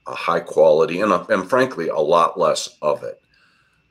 uh, 0.07 0.15
high 0.15 0.39
quality 0.39 1.01
and, 1.01 1.12
uh, 1.12 1.25
and 1.29 1.48
frankly, 1.50 1.89
a 1.89 2.00
lot 2.00 2.39
less 2.39 2.69
of 2.81 3.03
it. 3.03 3.22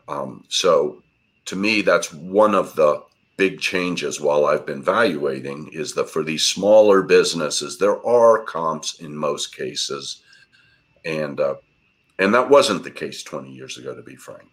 Um, 0.08 0.44
so 0.48 1.02
to 1.44 1.56
me, 1.56 1.82
that's 1.82 2.12
one 2.12 2.54
of 2.54 2.74
the 2.76 3.02
big 3.36 3.60
changes 3.60 4.20
while 4.22 4.46
I've 4.46 4.64
been 4.64 4.78
evaluating 4.78 5.68
is 5.72 5.92
that 5.94 6.08
for 6.08 6.24
these 6.24 6.46
smaller 6.46 7.02
businesses, 7.02 7.76
there 7.76 8.04
are 8.06 8.42
comps 8.44 8.98
in 9.00 9.14
most 9.14 9.54
cases. 9.54 10.22
And, 11.06 11.40
uh, 11.40 11.54
and 12.18 12.34
that 12.34 12.50
wasn't 12.50 12.84
the 12.84 12.90
case 12.90 13.22
20 13.22 13.50
years 13.50 13.78
ago, 13.78 13.94
to 13.94 14.02
be 14.02 14.16
frank. 14.16 14.48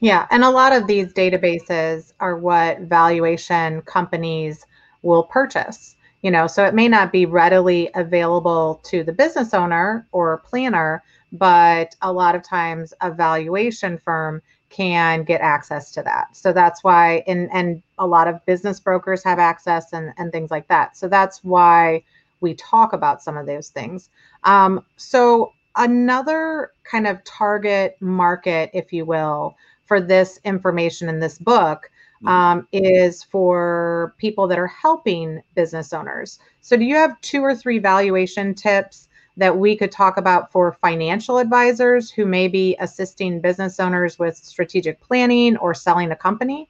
Yeah, 0.00 0.26
and 0.30 0.44
a 0.44 0.50
lot 0.50 0.72
of 0.72 0.86
these 0.86 1.12
databases 1.12 2.12
are 2.20 2.38
what 2.38 2.80
valuation 2.80 3.82
companies 3.82 4.66
will 5.02 5.24
purchase. 5.24 5.96
You 6.22 6.30
know, 6.30 6.46
so 6.46 6.64
it 6.66 6.74
may 6.74 6.88
not 6.88 7.12
be 7.12 7.24
readily 7.24 7.90
available 7.94 8.80
to 8.84 9.02
the 9.02 9.12
business 9.12 9.54
owner 9.54 10.06
or 10.12 10.38
planner, 10.38 11.02
but 11.32 11.96
a 12.02 12.12
lot 12.12 12.34
of 12.34 12.42
times 12.42 12.92
a 13.00 13.10
valuation 13.10 13.98
firm 13.98 14.42
can 14.68 15.24
get 15.24 15.40
access 15.40 15.90
to 15.92 16.02
that. 16.02 16.36
So 16.36 16.52
that's 16.52 16.84
why 16.84 17.22
and 17.26 17.48
and 17.52 17.82
a 17.98 18.06
lot 18.06 18.28
of 18.28 18.44
business 18.46 18.80
brokers 18.80 19.24
have 19.24 19.38
access 19.38 19.92
and 19.92 20.12
and 20.18 20.30
things 20.30 20.50
like 20.50 20.68
that. 20.68 20.96
So 20.96 21.08
that's 21.08 21.42
why 21.42 22.04
we 22.40 22.54
talk 22.54 22.92
about 22.92 23.22
some 23.22 23.36
of 23.36 23.46
those 23.46 23.68
things. 23.68 24.10
Um, 24.44 24.84
so 24.96 25.52
another 25.76 26.72
kind 26.84 27.06
of 27.06 27.22
target 27.24 27.96
market, 28.00 28.70
if 28.72 28.92
you 28.92 29.04
will, 29.04 29.56
for 29.86 30.00
this 30.00 30.38
information 30.44 31.08
in 31.08 31.20
this 31.20 31.38
book 31.38 31.90
mm-hmm. 32.22 32.28
um, 32.28 32.68
is 32.72 33.22
for 33.24 34.14
people 34.18 34.46
that 34.48 34.58
are 34.58 34.66
helping 34.66 35.42
business 35.54 35.92
owners. 35.92 36.38
So, 36.60 36.76
do 36.76 36.84
you 36.84 36.96
have 36.96 37.20
two 37.20 37.42
or 37.42 37.54
three 37.54 37.78
valuation 37.78 38.54
tips 38.54 39.08
that 39.36 39.56
we 39.56 39.76
could 39.76 39.90
talk 39.90 40.16
about 40.16 40.52
for 40.52 40.76
financial 40.80 41.38
advisors 41.38 42.10
who 42.10 42.26
may 42.26 42.46
be 42.48 42.76
assisting 42.80 43.40
business 43.40 43.80
owners 43.80 44.18
with 44.18 44.36
strategic 44.36 45.00
planning 45.00 45.56
or 45.56 45.72
selling 45.72 46.10
a 46.10 46.16
company? 46.16 46.68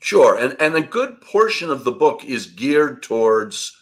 Sure. 0.00 0.38
And, 0.38 0.56
and 0.60 0.74
a 0.74 0.80
good 0.80 1.20
portion 1.20 1.70
of 1.70 1.84
the 1.84 1.92
book 1.92 2.24
is 2.24 2.46
geared 2.46 3.02
towards 3.02 3.76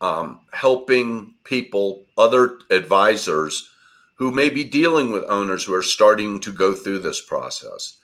um, 0.00 0.40
helping 0.52 1.34
people, 1.44 2.04
other 2.18 2.58
advisors, 2.70 3.68
who 4.14 4.30
may 4.30 4.48
be 4.48 4.64
dealing 4.64 5.10
with 5.10 5.24
owners 5.24 5.64
who 5.64 5.74
are 5.74 5.82
starting 5.82 6.40
to 6.40 6.52
go 6.52 6.72
through 6.72 7.00
this 7.00 7.20
process. 7.20 7.98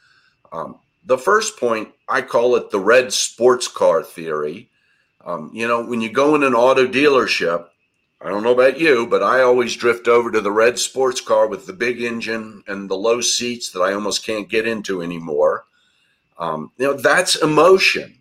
Um, 0.52 0.78
the 1.04 1.18
first 1.18 1.58
point, 1.58 1.88
I 2.08 2.22
call 2.22 2.56
it 2.56 2.70
the 2.70 2.80
red 2.80 3.12
sports 3.12 3.68
car 3.68 4.02
theory. 4.02 4.68
Um, 5.24 5.50
you 5.52 5.68
know, 5.68 5.84
when 5.84 6.00
you 6.00 6.10
go 6.10 6.34
in 6.34 6.42
an 6.42 6.54
auto 6.54 6.86
dealership, 6.86 7.66
I 8.20 8.28
don't 8.28 8.42
know 8.42 8.52
about 8.52 8.78
you, 8.78 9.06
but 9.06 9.22
I 9.22 9.40
always 9.40 9.76
drift 9.76 10.06
over 10.06 10.30
to 10.30 10.40
the 10.40 10.52
red 10.52 10.78
sports 10.78 11.20
car 11.20 11.46
with 11.46 11.66
the 11.66 11.72
big 11.72 12.02
engine 12.02 12.62
and 12.66 12.88
the 12.88 12.96
low 12.96 13.20
seats 13.22 13.70
that 13.70 13.80
I 13.80 13.94
almost 13.94 14.26
can't 14.26 14.48
get 14.48 14.66
into 14.66 15.00
anymore. 15.00 15.64
Um, 16.38 16.70
you 16.76 16.86
know, 16.86 16.94
that's 16.94 17.36
emotion. 17.36 18.19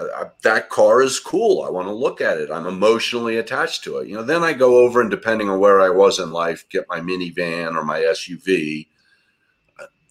I, 0.00 0.24
that 0.42 0.70
car 0.70 1.02
is 1.02 1.20
cool. 1.20 1.62
I 1.62 1.70
want 1.70 1.88
to 1.88 1.92
look 1.92 2.20
at 2.20 2.38
it. 2.38 2.50
I'm 2.50 2.66
emotionally 2.66 3.36
attached 3.36 3.84
to 3.84 3.98
it. 3.98 4.08
You 4.08 4.16
know, 4.16 4.22
then 4.22 4.42
I 4.42 4.52
go 4.52 4.78
over 4.78 5.00
and 5.00 5.10
depending 5.10 5.48
on 5.48 5.60
where 5.60 5.80
I 5.80 5.90
was 5.90 6.18
in 6.18 6.32
life, 6.32 6.68
get 6.68 6.88
my 6.88 7.00
minivan 7.00 7.76
or 7.76 7.84
my 7.84 8.00
SUV. 8.00 8.86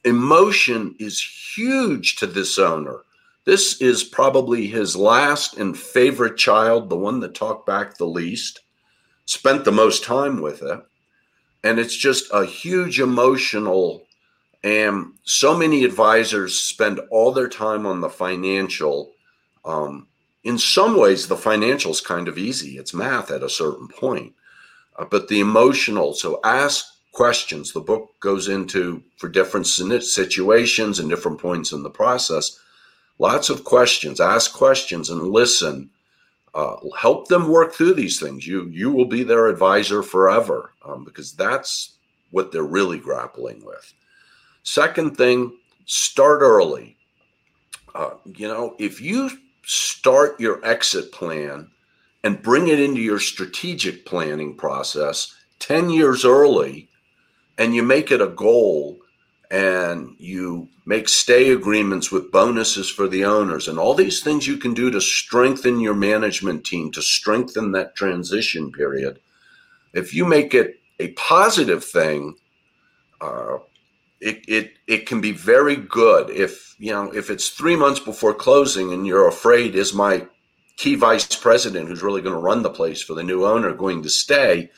Emotion 0.05 0.95
is 0.99 1.21
huge 1.21 2.15
to 2.17 2.27
this 2.27 2.57
owner. 2.57 3.01
This 3.45 3.81
is 3.81 4.03
probably 4.03 4.67
his 4.67 4.95
last 4.95 5.57
and 5.57 5.77
favorite 5.77 6.37
child, 6.37 6.89
the 6.89 6.95
one 6.95 7.19
that 7.21 7.33
talked 7.33 7.65
back 7.65 7.97
the 7.97 8.05
least, 8.05 8.61
spent 9.25 9.65
the 9.65 9.71
most 9.71 10.03
time 10.03 10.41
with 10.41 10.61
it. 10.61 10.79
And 11.63 11.79
it's 11.79 11.95
just 11.95 12.29
a 12.31 12.45
huge 12.45 12.99
emotional. 12.99 14.03
And 14.63 15.13
so 15.23 15.57
many 15.57 15.83
advisors 15.83 16.59
spend 16.59 16.99
all 17.11 17.31
their 17.31 17.49
time 17.49 17.85
on 17.85 18.01
the 18.01 18.09
financial 18.09 19.13
um, 19.65 20.07
in 20.43 20.57
some 20.57 20.97
ways, 20.97 21.27
the 21.27 21.35
financial 21.35 21.91
is 21.91 22.01
kind 22.01 22.27
of 22.27 22.37
easy. 22.37 22.77
It's 22.77 22.93
math 22.93 23.31
at 23.31 23.43
a 23.43 23.49
certain 23.49 23.87
point, 23.87 24.33
uh, 24.97 25.05
but 25.05 25.27
the 25.27 25.39
emotional. 25.39 26.13
So 26.13 26.39
ask 26.43 26.85
questions. 27.11 27.73
The 27.73 27.81
book 27.81 28.11
goes 28.19 28.47
into 28.47 29.03
for 29.17 29.27
different 29.27 29.67
situations 29.67 30.99
and 30.99 31.09
different 31.09 31.39
points 31.39 31.71
in 31.71 31.83
the 31.83 31.89
process. 31.89 32.59
Lots 33.17 33.49
of 33.49 33.65
questions. 33.65 34.21
Ask 34.21 34.53
questions 34.53 35.09
and 35.09 35.21
listen. 35.21 35.89
Uh, 36.53 36.77
help 36.97 37.27
them 37.27 37.49
work 37.49 37.73
through 37.73 37.93
these 37.93 38.19
things. 38.19 38.47
You 38.47 38.67
you 38.69 38.91
will 38.91 39.05
be 39.05 39.23
their 39.23 39.47
advisor 39.47 40.01
forever 40.01 40.73
um, 40.85 41.03
because 41.03 41.33
that's 41.33 41.97
what 42.31 42.51
they're 42.51 42.63
really 42.63 42.97
grappling 42.97 43.63
with. 43.65 43.93
Second 44.63 45.17
thing, 45.17 45.57
start 45.85 46.41
early. 46.41 46.95
Uh, 47.93 48.11
you 48.25 48.47
know, 48.47 48.75
if 48.79 49.01
you 49.01 49.29
start 49.69 50.39
your 50.39 50.65
exit 50.65 51.11
plan 51.11 51.69
and 52.23 52.41
bring 52.41 52.69
it 52.69 52.79
into 52.79 52.99
your 52.99 53.19
strategic 53.19 54.03
planning 54.03 54.55
process 54.55 55.35
10 55.59 55.91
years 55.91 56.25
early 56.25 56.89
and 57.59 57.75
you 57.75 57.83
make 57.83 58.09
it 58.09 58.19
a 58.19 58.27
goal 58.27 58.97
and 59.51 60.15
you 60.17 60.67
make 60.87 61.07
stay 61.07 61.51
agreements 61.51 62.11
with 62.11 62.31
bonuses 62.31 62.89
for 62.89 63.07
the 63.07 63.23
owners 63.23 63.67
and 63.67 63.77
all 63.77 63.93
these 63.93 64.23
things 64.23 64.47
you 64.47 64.57
can 64.57 64.73
do 64.73 64.89
to 64.89 64.99
strengthen 64.99 65.79
your 65.79 65.93
management 65.93 66.65
team 66.65 66.91
to 66.91 67.01
strengthen 67.03 67.71
that 67.71 67.95
transition 67.95 68.71
period. 68.71 69.19
If 69.93 70.15
you 70.15 70.25
make 70.25 70.55
it 70.55 70.79
a 70.99 71.09
positive 71.09 71.83
thing 71.83 72.33
uh, 73.21 73.59
it, 74.21 74.43
it 74.47 74.73
it 74.87 75.05
can 75.05 75.21
be 75.21 75.31
very 75.31 75.75
good 75.75 76.29
if 76.29 76.75
you 76.77 76.91
know 76.91 77.11
if 77.13 77.29
it's 77.29 77.49
three 77.49 77.75
months 77.75 77.99
before 77.99 78.33
closing 78.33 78.93
and 78.93 79.07
you're 79.07 79.27
afraid 79.27 79.75
is 79.75 79.93
my 79.93 80.25
key 80.77 80.95
vice 80.95 81.35
president 81.35 81.87
who's 81.87 82.03
really 82.03 82.21
going 82.21 82.35
to 82.35 82.41
run 82.41 82.61
the 82.61 82.69
place 82.69 83.01
for 83.01 83.13
the 83.13 83.23
new 83.23 83.45
owner 83.45 83.73
going 83.73 84.01
to 84.01 84.09
stay? 84.09 84.69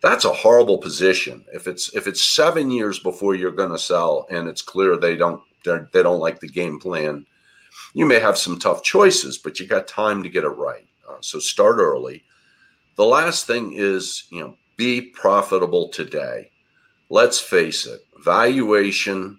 That's 0.00 0.24
a 0.24 0.32
horrible 0.32 0.78
position. 0.78 1.44
If 1.52 1.66
it's 1.66 1.94
if 1.94 2.06
it's 2.06 2.22
seven 2.22 2.70
years 2.70 2.98
before 2.98 3.34
you're 3.34 3.50
going 3.50 3.70
to 3.70 3.78
sell 3.78 4.26
and 4.30 4.48
it's 4.48 4.62
clear 4.62 4.96
they 4.96 5.16
don't 5.16 5.42
they 5.64 6.02
don't 6.02 6.20
like 6.20 6.40
the 6.40 6.48
game 6.48 6.78
plan 6.78 7.26
you 7.94 8.06
may 8.06 8.20
have 8.20 8.38
some 8.38 8.58
tough 8.58 8.82
choices 8.82 9.38
but 9.38 9.58
you 9.58 9.66
got 9.66 9.88
time 9.88 10.22
to 10.22 10.28
get 10.28 10.44
it 10.44 10.48
right. 10.48 10.86
Uh, 11.08 11.16
so 11.20 11.38
start 11.38 11.78
early. 11.78 12.22
The 12.96 13.04
last 13.04 13.46
thing 13.46 13.72
is 13.74 14.24
you 14.30 14.40
know 14.40 14.56
be 14.76 15.00
profitable 15.00 15.88
today 15.88 16.50
let's 17.10 17.40
face 17.40 17.86
it 17.86 18.04
valuation, 18.22 19.38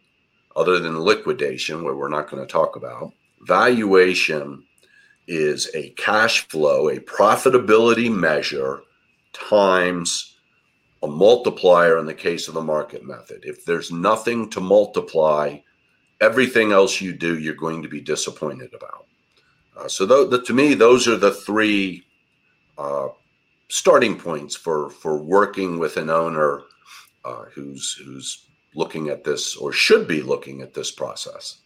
other 0.56 0.80
than 0.80 1.00
liquidation, 1.00 1.84
where 1.84 1.96
we're 1.96 2.10
not 2.10 2.30
going 2.30 2.46
to 2.46 2.52
talk 2.52 2.76
about, 2.76 3.14
valuation 3.42 4.64
is 5.28 5.70
a 5.76 5.90
cash 5.92 6.48
flow, 6.48 6.90
a 6.90 7.00
profitability 7.00 8.12
measure 8.12 8.82
times 9.34 10.38
a 11.04 11.08
multiplier 11.08 11.98
in 11.98 12.06
the 12.06 12.14
case 12.14 12.48
of 12.48 12.54
the 12.54 12.62
market 12.62 13.06
method. 13.06 13.44
If 13.46 13.64
there's 13.64 13.92
nothing 13.92 14.50
to 14.50 14.60
multiply, 14.60 15.60
everything 16.20 16.72
else 16.72 17.00
you 17.00 17.14
do, 17.14 17.38
you're 17.38 17.54
going 17.54 17.82
to 17.84 17.88
be 17.88 18.02
disappointed 18.02 18.74
about. 18.74 19.06
Uh, 19.78 19.88
so, 19.88 20.06
th- 20.06 20.30
the, 20.30 20.42
to 20.42 20.54
me, 20.54 20.74
those 20.74 21.08
are 21.08 21.16
the 21.16 21.32
three 21.32 22.06
uh, 22.78 23.10
starting 23.70 24.18
points 24.18 24.56
for 24.56 24.90
for 24.90 25.18
working 25.18 25.80
with 25.80 25.96
an 25.96 26.10
owner 26.10 26.64
uh, 27.26 27.46
who's 27.54 27.94
who's 27.94 28.46
looking 28.76 29.10
at 29.10 29.24
this 29.24 29.56
or 29.56 29.72
should 29.72 30.08
be 30.08 30.22
looking 30.22 30.62
at 30.62 30.74
this 30.74 30.92
process. 30.92 31.60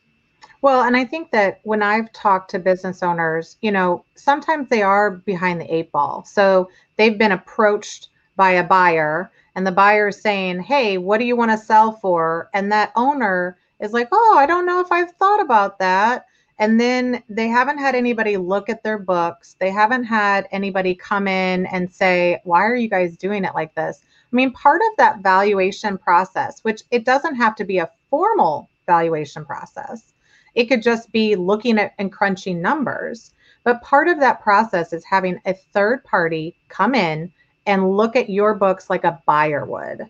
Well, 0.62 0.83
and 0.83 0.95
I 0.95 1.03
think 1.03 1.31
that 1.31 1.60
when 1.63 1.83
I've 1.83 2.12
talked 2.13 2.50
to 2.51 2.60
business 2.60 3.03
owners, 3.03 3.57
you 3.62 3.72
know, 3.72 4.05
sometimes 4.15 4.69
they 4.69 4.81
are 4.81 5.12
behind 5.12 5.60
the 5.60 5.74
eight 5.74 5.91
ball. 5.91 6.24
So 6.24 6.69
they've 6.95 7.17
been 7.17 7.33
approached 7.33 8.07
by 8.38 8.51
a 8.51 8.63
buyer 8.63 9.29
and 9.55 9.67
the 9.67 9.72
buyer 9.72 10.07
is 10.07 10.22
saying, 10.22 10.62
Hey, 10.62 10.98
what 10.98 11.19
do 11.19 11.25
you 11.25 11.36
want 11.36 11.51
to 11.51 11.57
sell 11.57 11.93
for? 11.93 12.50
And 12.53 12.72
that 12.72 12.91
owner 12.95 13.57
is 13.79 13.91
like, 13.91 14.07
Oh, 14.12 14.36
I 14.38 14.45
don't 14.45 14.65
know 14.65 14.79
if 14.79 14.91
I've 14.91 15.12
thought 15.13 15.41
about 15.41 15.79
that. 15.79 16.25
And 16.60 16.79
then 16.79 17.24
they 17.29 17.48
haven't 17.48 17.79
had 17.79 17.95
anybody 17.95 18.38
look 18.38 18.69
at 18.69 18.83
their 18.83 19.00
books. 19.00 19.55
They 19.60 19.72
haven't 19.72 20.05
had 20.05 20.48
anybody 20.51 20.95
come 20.95 21.27
in 21.27 21.65
and 21.67 21.91
say, 21.91 22.39
Why 22.43 22.63
are 22.63 22.75
you 22.75 22.89
guys 22.89 23.17
doing 23.17 23.43
it 23.43 23.53
like 23.53 23.75
this? 23.75 24.01
I 24.34 24.36
mean, 24.36 24.52
part 24.52 24.82
of 24.82 24.98
that 24.98 25.20
valuation 25.20 25.98
process, 25.98 26.60
which 26.63 26.82
it 26.90 27.06
doesn't 27.06 27.36
have 27.36 27.56
to 27.58 27.63
be 27.63 27.78
a 27.78 27.90
formal 28.10 28.68
valuation 28.88 29.46
process, 29.46 30.13
it 30.56 30.66
could 30.66 30.82
just 30.82 31.12
be 31.12 31.36
looking 31.36 31.78
at 31.78 31.94
and 32.00 32.12
crunching 32.12 32.60
numbers. 32.60 33.32
But 33.63 33.84
part 33.84 34.08
of 34.08 34.20
that 34.20 34.42
process 34.42 34.92
is 34.92 35.06
having 35.06 35.40
a 35.46 35.54
third 35.54 36.04
party 36.04 36.56
come 36.68 36.96
in 36.96 37.32
and 37.68 37.96
look 37.96 38.16
at 38.16 38.30
your 38.30 38.56
books 38.56 38.90
like 38.90 39.04
a 39.04 39.22
buyer 39.25 39.66
would. 39.66 40.10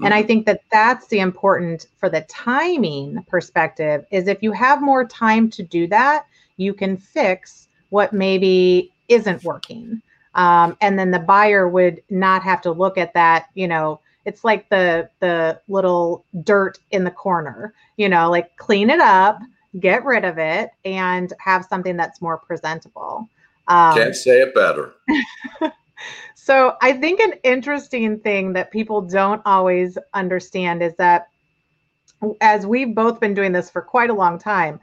And 0.00 0.12
I 0.14 0.20
mm-hmm. 0.20 0.26
think 0.26 0.46
that 0.46 0.62
that's 0.72 1.06
the 1.08 1.18
important 1.18 1.86
for 1.98 2.08
the 2.08 2.22
timing 2.22 3.24
perspective 3.28 4.04
is 4.10 4.26
if 4.28 4.42
you 4.42 4.52
have 4.52 4.82
more 4.82 5.04
time 5.04 5.50
to 5.50 5.62
do 5.62 5.86
that, 5.88 6.26
you 6.56 6.74
can 6.74 6.96
fix 6.96 7.68
what 7.90 8.12
maybe 8.12 8.92
isn't 9.08 9.44
working. 9.44 10.00
Um, 10.34 10.76
and 10.80 10.98
then 10.98 11.10
the 11.10 11.18
buyer 11.18 11.68
would 11.68 12.02
not 12.10 12.42
have 12.42 12.60
to 12.62 12.72
look 12.72 12.98
at 12.98 13.14
that, 13.14 13.46
you 13.54 13.68
know, 13.68 14.00
it's 14.24 14.42
like 14.42 14.68
the 14.70 15.08
the 15.20 15.60
little 15.68 16.24
dirt 16.42 16.78
in 16.90 17.04
the 17.04 17.10
corner, 17.10 17.74
you 17.96 18.08
know, 18.08 18.30
like 18.30 18.56
clean 18.56 18.90
it 18.90 19.00
up, 19.00 19.38
get 19.80 20.04
rid 20.04 20.24
of 20.24 20.38
it, 20.38 20.70
and 20.84 21.32
have 21.38 21.66
something 21.66 21.96
that's 21.96 22.22
more 22.22 22.38
presentable. 22.38 23.28
Um, 23.68 23.94
Can't 23.94 24.14
say 24.14 24.40
it 24.40 24.54
better. 24.54 24.94
so 26.34 26.76
I 26.82 26.92
think 26.92 27.20
an 27.20 27.34
interesting 27.42 28.18
thing 28.20 28.52
that 28.54 28.70
people 28.70 29.00
don't 29.00 29.42
always 29.44 29.98
understand 30.14 30.82
is 30.82 30.94
that 30.96 31.28
as 32.40 32.66
we've 32.66 32.94
both 32.94 33.20
been 33.20 33.34
doing 33.34 33.52
this 33.52 33.70
for 33.70 33.82
quite 33.82 34.10
a 34.10 34.14
long 34.14 34.38
time, 34.38 34.80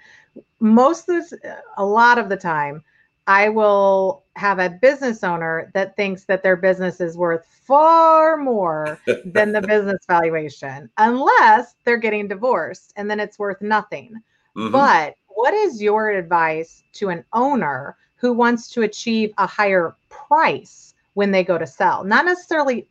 most 0.59 1.09
of 1.09 1.15
this, 1.15 1.33
a 1.77 1.85
lot 1.85 2.17
of 2.17 2.29
the 2.29 2.37
time, 2.37 2.83
I 3.27 3.49
will 3.49 4.23
have 4.35 4.59
a 4.59 4.69
business 4.69 5.23
owner 5.23 5.71
that 5.73 5.95
thinks 5.95 6.25
that 6.25 6.43
their 6.43 6.55
business 6.55 7.01
is 7.01 7.17
worth 7.17 7.45
far 7.45 8.37
more 8.37 8.99
than 9.25 9.51
the 9.51 9.61
business 9.61 10.03
valuation, 10.07 10.89
unless 10.97 11.75
they're 11.83 11.97
getting 11.97 12.27
divorced 12.27 12.93
and 12.95 13.09
then 13.09 13.19
it's 13.19 13.39
worth 13.39 13.61
nothing. 13.61 14.13
Mm-hmm. 14.55 14.71
But 14.71 15.15
what 15.27 15.53
is 15.53 15.81
your 15.81 16.09
advice 16.09 16.83
to 16.93 17.09
an 17.09 17.23
owner 17.33 17.95
who 18.15 18.33
wants 18.33 18.69
to 18.71 18.83
achieve 18.83 19.33
a 19.37 19.47
higher 19.47 19.95
price 20.09 20.93
when 21.13 21.31
they 21.31 21.43
go 21.43 21.57
to 21.57 21.67
sell? 21.67 22.03
Not 22.03 22.25
necessarily 22.25 22.87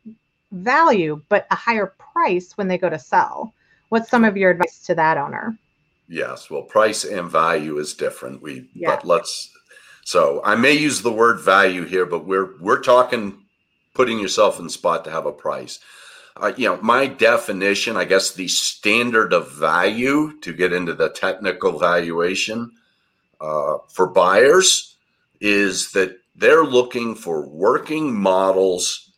value, 0.51 1.21
but 1.29 1.47
a 1.51 1.55
higher 1.55 1.93
price 1.97 2.57
when 2.57 2.67
they 2.67 2.77
go 2.77 2.89
to 2.89 2.99
sell. 2.99 3.53
What's 3.89 4.09
some 4.09 4.25
of 4.25 4.37
your 4.37 4.51
advice 4.51 4.85
to 4.85 4.95
that 4.95 5.17
owner? 5.17 5.57
Yes, 6.07 6.49
well, 6.49 6.63
price 6.63 7.05
and 7.05 7.29
value 7.29 7.77
is 7.77 7.93
different. 7.93 8.41
We 8.41 8.69
yeah. 8.73 8.95
but 8.95 9.05
let's 9.05 9.49
so 10.03 10.41
I 10.43 10.55
may 10.55 10.73
use 10.73 11.01
the 11.01 11.11
word 11.11 11.39
value 11.39 11.85
here, 11.85 12.05
but 12.05 12.25
we're 12.25 12.57
we're 12.59 12.81
talking 12.81 13.45
putting 13.93 14.19
yourself 14.19 14.59
in 14.59 14.69
spot 14.69 15.03
to 15.05 15.11
have 15.11 15.25
a 15.25 15.31
price. 15.31 15.79
Uh, 16.37 16.53
you 16.55 16.65
know, 16.65 16.79
my 16.81 17.07
definition, 17.07 17.97
I 17.97 18.05
guess, 18.05 18.33
the 18.33 18.47
standard 18.47 19.33
of 19.33 19.51
value 19.51 20.39
to 20.41 20.53
get 20.53 20.71
into 20.71 20.93
the 20.93 21.09
technical 21.09 21.77
valuation 21.77 22.71
uh, 23.41 23.79
for 23.89 24.07
buyers 24.07 24.95
is 25.41 25.91
that 25.91 26.17
they're 26.35 26.63
looking 26.63 27.15
for 27.15 27.47
working 27.47 28.15
models 28.15 29.11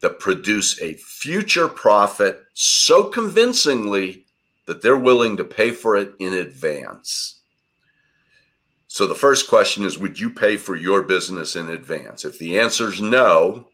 that 0.00 0.20
produce 0.20 0.80
a 0.80 0.94
future 0.94 1.68
profit 1.68 2.42
so 2.54 3.04
convincingly 3.04 4.24
that 4.66 4.80
they're 4.82 4.96
willing 4.96 5.36
to 5.36 5.44
pay 5.44 5.72
for 5.72 5.96
it 5.96 6.12
in 6.20 6.32
advance. 6.32 7.39
So 8.92 9.06
the 9.06 9.14
first 9.14 9.48
question 9.48 9.84
is 9.84 9.98
Would 9.98 10.18
you 10.18 10.30
pay 10.30 10.56
for 10.56 10.74
your 10.74 11.02
business 11.02 11.54
in 11.54 11.68
advance? 11.68 12.24
If 12.24 12.40
the 12.40 12.58
answer 12.58 12.88
is 12.88 13.00
no, 13.00 13.68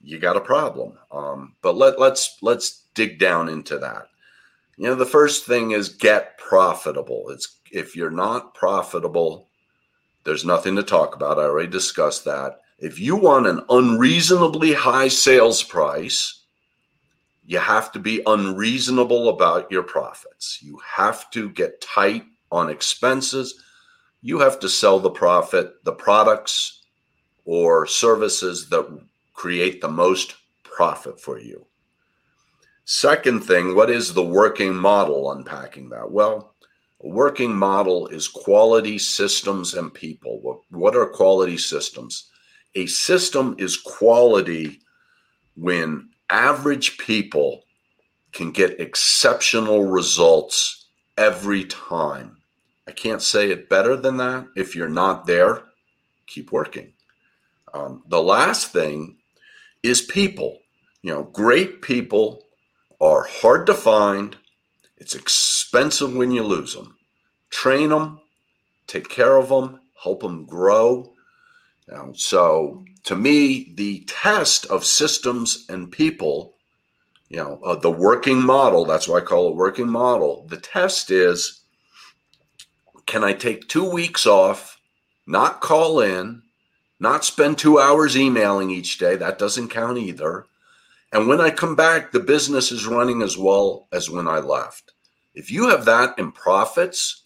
you 0.00 0.20
got 0.20 0.36
a 0.36 0.40
problem. 0.40 0.96
Um, 1.10 1.56
but 1.60 1.76
let, 1.76 1.98
let's 1.98 2.38
let's 2.40 2.84
dig 2.94 3.18
down 3.18 3.48
into 3.48 3.78
that. 3.78 4.06
You 4.76 4.84
know, 4.84 4.94
the 4.94 5.06
first 5.06 5.44
thing 5.44 5.72
is 5.72 5.88
get 5.88 6.38
profitable. 6.38 7.30
It's 7.30 7.56
if 7.72 7.96
you're 7.96 8.12
not 8.12 8.54
profitable, 8.54 9.48
there's 10.22 10.44
nothing 10.44 10.76
to 10.76 10.84
talk 10.84 11.16
about. 11.16 11.40
I 11.40 11.42
already 11.42 11.68
discussed 11.68 12.24
that. 12.26 12.60
If 12.78 13.00
you 13.00 13.16
want 13.16 13.48
an 13.48 13.64
unreasonably 13.70 14.72
high 14.72 15.08
sales 15.08 15.64
price, 15.64 16.44
you 17.44 17.58
have 17.58 17.90
to 17.90 17.98
be 17.98 18.22
unreasonable 18.24 19.30
about 19.30 19.68
your 19.72 19.82
profits. 19.82 20.60
You 20.62 20.78
have 20.86 21.28
to 21.32 21.50
get 21.50 21.80
tight 21.80 22.24
on 22.52 22.70
expenses 22.70 23.60
you 24.26 24.38
have 24.38 24.58
to 24.58 24.70
sell 24.70 24.98
the 24.98 25.10
profit, 25.10 25.84
the 25.84 25.92
products 25.92 26.80
or 27.44 27.86
services 27.86 28.70
that 28.70 28.88
create 29.34 29.82
the 29.82 29.88
most 29.88 30.36
profit 30.62 31.20
for 31.20 31.38
you. 31.38 31.66
Second 32.86 33.40
thing, 33.40 33.74
what 33.74 33.90
is 33.90 34.14
the 34.14 34.24
working 34.24 34.74
model? 34.74 35.32
Unpacking 35.32 35.90
that. 35.90 36.10
Well, 36.10 36.54
a 37.02 37.08
working 37.08 37.54
model 37.54 38.06
is 38.06 38.26
quality 38.26 38.98
systems 38.98 39.74
and 39.74 39.92
people. 39.92 40.62
What, 40.70 40.96
are 40.96 41.04
quality 41.04 41.58
systems? 41.58 42.30
A 42.76 42.86
system 42.86 43.54
is 43.58 43.76
quality 43.76 44.80
when 45.54 46.08
average 46.30 46.96
people 46.96 47.64
can 48.32 48.52
get 48.52 48.80
exceptional 48.80 49.84
results 49.84 50.86
every 51.18 51.64
time. 51.66 52.38
I 52.86 52.92
can't 52.92 53.22
say 53.22 53.50
it 53.50 53.68
better 53.68 53.96
than 53.96 54.18
that. 54.18 54.46
If 54.56 54.76
you're 54.76 54.88
not 54.88 55.26
there, 55.26 55.62
keep 56.26 56.52
working. 56.52 56.92
Um, 57.72 58.02
the 58.08 58.22
last 58.22 58.72
thing 58.72 59.16
is 59.82 60.02
people. 60.02 60.60
You 61.02 61.12
know, 61.12 61.22
great 61.24 61.82
people 61.82 62.44
are 63.00 63.24
hard 63.24 63.66
to 63.66 63.74
find. 63.74 64.36
It's 64.96 65.14
expensive 65.14 66.14
when 66.14 66.30
you 66.30 66.42
lose 66.42 66.74
them. 66.74 66.96
Train 67.50 67.90
them, 67.90 68.20
take 68.86 69.08
care 69.08 69.36
of 69.36 69.48
them, 69.48 69.80
help 70.02 70.20
them 70.20 70.46
grow. 70.46 71.12
So, 72.14 72.84
to 73.04 73.16
me, 73.16 73.72
the 73.74 74.04
test 74.06 74.66
of 74.66 74.84
systems 74.84 75.66
and 75.68 75.92
people, 75.92 76.54
you 77.28 77.36
know, 77.36 77.60
uh, 77.64 77.76
the 77.76 77.90
working 77.90 78.42
model, 78.42 78.84
that's 78.84 79.06
why 79.08 79.18
I 79.18 79.20
call 79.20 79.50
it 79.50 79.56
working 79.56 79.88
model. 79.88 80.46
The 80.48 80.56
test 80.56 81.10
is 81.10 81.63
can 83.14 83.22
I 83.22 83.32
take 83.32 83.68
two 83.68 83.88
weeks 83.88 84.26
off, 84.26 84.80
not 85.24 85.60
call 85.60 86.00
in, 86.00 86.42
not 86.98 87.24
spend 87.24 87.56
two 87.56 87.78
hours 87.78 88.16
emailing 88.16 88.72
each 88.72 88.98
day? 88.98 89.14
That 89.14 89.38
doesn't 89.38 89.68
count 89.68 89.98
either. 89.98 90.46
And 91.12 91.28
when 91.28 91.40
I 91.40 91.50
come 91.50 91.76
back, 91.76 92.10
the 92.10 92.18
business 92.18 92.72
is 92.72 92.88
running 92.88 93.22
as 93.22 93.38
well 93.38 93.86
as 93.92 94.10
when 94.10 94.26
I 94.26 94.40
left. 94.40 94.94
If 95.32 95.48
you 95.48 95.68
have 95.68 95.84
that 95.84 96.18
in 96.18 96.32
profits, 96.32 97.22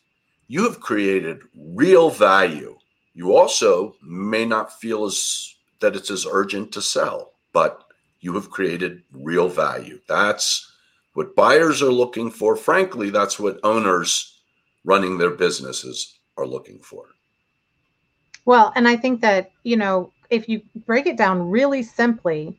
you 0.46 0.64
have 0.64 0.78
created 0.78 1.40
real 1.56 2.10
value. 2.10 2.76
You 3.14 3.34
also 3.34 3.96
may 4.02 4.44
not 4.44 4.78
feel 4.78 5.06
as 5.06 5.54
that 5.80 5.96
it's 5.96 6.10
as 6.10 6.26
urgent 6.30 6.70
to 6.72 6.82
sell, 6.82 7.32
but 7.54 7.82
you 8.20 8.34
have 8.34 8.50
created 8.50 9.04
real 9.10 9.48
value. 9.48 10.00
That's 10.06 10.70
what 11.14 11.34
buyers 11.34 11.80
are 11.80 11.90
looking 11.90 12.30
for. 12.30 12.56
Frankly, 12.56 13.08
that's 13.08 13.40
what 13.40 13.58
owners 13.64 14.37
running 14.84 15.18
their 15.18 15.30
businesses 15.30 16.18
are 16.36 16.46
looking 16.46 16.78
for. 16.78 17.06
Well, 18.44 18.72
and 18.76 18.88
I 18.88 18.96
think 18.96 19.20
that, 19.20 19.50
you 19.64 19.76
know, 19.76 20.12
if 20.30 20.48
you 20.48 20.62
break 20.86 21.06
it 21.06 21.16
down 21.16 21.50
really 21.50 21.82
simply, 21.82 22.58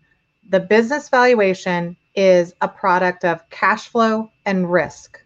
the 0.50 0.60
business 0.60 1.10
valuation 1.10 1.96
is 2.16 2.54
a 2.62 2.68
product 2.68 3.24
of 3.26 3.48
cash 3.50 3.88
flow 3.88 4.30
and 4.46 4.72
risk. 4.72 5.20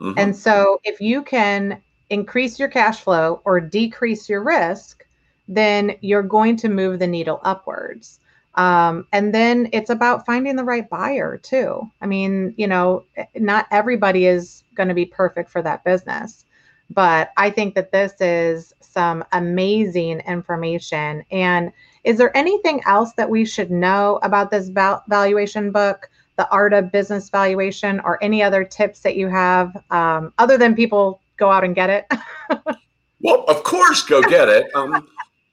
Mm-hmm. 0.00 0.18
And 0.18 0.36
so 0.36 0.80
if 0.84 1.00
you 1.00 1.22
can 1.22 1.82
increase 2.10 2.58
your 2.58 2.68
cash 2.68 3.00
flow 3.00 3.40
or 3.44 3.60
decrease 3.60 4.28
your 4.28 4.42
risk, 4.42 5.04
then 5.48 5.96
you're 6.00 6.22
going 6.22 6.56
to 6.56 6.68
move 6.68 6.98
the 6.98 7.06
needle 7.06 7.40
upwards. 7.42 8.20
Um, 8.58 9.06
and 9.12 9.32
then 9.32 9.68
it's 9.72 9.88
about 9.88 10.26
finding 10.26 10.56
the 10.56 10.64
right 10.64 10.90
buyer 10.90 11.38
too. 11.38 11.88
I 12.00 12.06
mean, 12.06 12.54
you 12.56 12.66
know, 12.66 13.04
not 13.36 13.68
everybody 13.70 14.26
is 14.26 14.64
going 14.74 14.88
to 14.88 14.94
be 14.94 15.06
perfect 15.06 15.48
for 15.48 15.62
that 15.62 15.84
business, 15.84 16.44
but 16.90 17.30
I 17.36 17.50
think 17.50 17.76
that 17.76 17.92
this 17.92 18.14
is 18.20 18.74
some 18.80 19.24
amazing 19.30 20.20
information. 20.26 21.24
And 21.30 21.70
is 22.02 22.18
there 22.18 22.36
anything 22.36 22.82
else 22.84 23.12
that 23.12 23.30
we 23.30 23.44
should 23.44 23.70
know 23.70 24.18
about 24.24 24.50
this 24.50 24.70
val- 24.70 25.04
valuation 25.08 25.70
book, 25.70 26.10
the 26.36 26.50
art 26.50 26.72
of 26.72 26.90
business 26.90 27.30
valuation, 27.30 28.00
or 28.00 28.22
any 28.24 28.42
other 28.42 28.64
tips 28.64 29.00
that 29.00 29.14
you 29.14 29.28
have 29.28 29.76
um, 29.90 30.32
other 30.38 30.58
than 30.58 30.74
people 30.74 31.20
go 31.36 31.48
out 31.48 31.62
and 31.62 31.76
get 31.76 31.90
it? 31.90 32.06
well, 33.20 33.44
of 33.44 33.62
course, 33.62 34.02
go 34.02 34.20
get 34.20 34.48
it. 34.48 34.74
Um, 34.74 35.06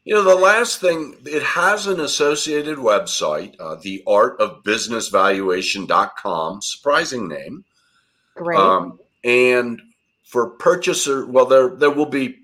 you 0.05 0.13
know, 0.13 0.21
the 0.21 0.35
last 0.35 0.79
thing, 0.79 1.15
it 1.25 1.41
has 1.41 1.87
an 1.87 1.99
associated 1.99 2.77
website, 2.77 3.55
uh, 3.59 3.75
the 3.81 4.03
art 4.05 4.39
of 4.39 4.63
business 4.63 5.09
valuation.com, 5.09 6.61
surprising 6.61 7.27
name. 7.27 7.65
Great. 8.35 8.59
Um, 8.59 8.99
and 9.23 9.81
for 10.23 10.51
purchaser, 10.51 11.25
well, 11.25 11.47
there, 11.47 11.69
there 11.75 11.89
will 11.89 12.05
be 12.05 12.37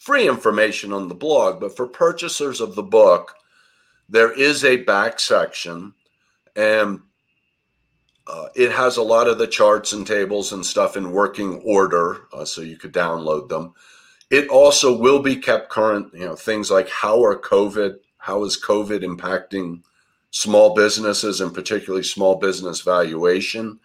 free 0.00 0.28
information 0.28 0.92
on 0.92 1.06
the 1.06 1.14
blog, 1.14 1.60
but 1.60 1.76
for 1.76 1.86
purchasers 1.86 2.60
of 2.60 2.74
the 2.74 2.82
book, 2.82 3.34
there 4.08 4.32
is 4.32 4.64
a 4.64 4.78
back 4.78 5.20
section 5.20 5.94
and 6.56 7.00
uh, 8.26 8.48
it 8.56 8.72
has 8.72 8.96
a 8.96 9.02
lot 9.02 9.28
of 9.28 9.38
the 9.38 9.46
charts 9.46 9.92
and 9.92 10.04
tables 10.06 10.52
and 10.52 10.66
stuff 10.66 10.96
in 10.96 11.12
working 11.12 11.60
order, 11.64 12.26
uh, 12.32 12.44
so 12.44 12.62
you 12.62 12.76
could 12.76 12.92
download 12.92 13.48
them. 13.48 13.72
It 14.30 14.48
also 14.48 14.96
will 14.96 15.20
be 15.20 15.36
kept 15.36 15.70
current. 15.70 16.12
You 16.12 16.26
know, 16.26 16.36
things 16.36 16.70
like 16.70 16.88
how 16.88 17.22
are 17.24 17.38
COVID, 17.38 17.98
how 18.18 18.44
is 18.44 18.60
COVID 18.62 19.02
impacting 19.04 19.82
small 20.30 20.74
businesses 20.74 21.40
and 21.40 21.54
particularly 21.54 22.02
small 22.02 22.36
business 22.36 22.80
valuation? 22.80 23.78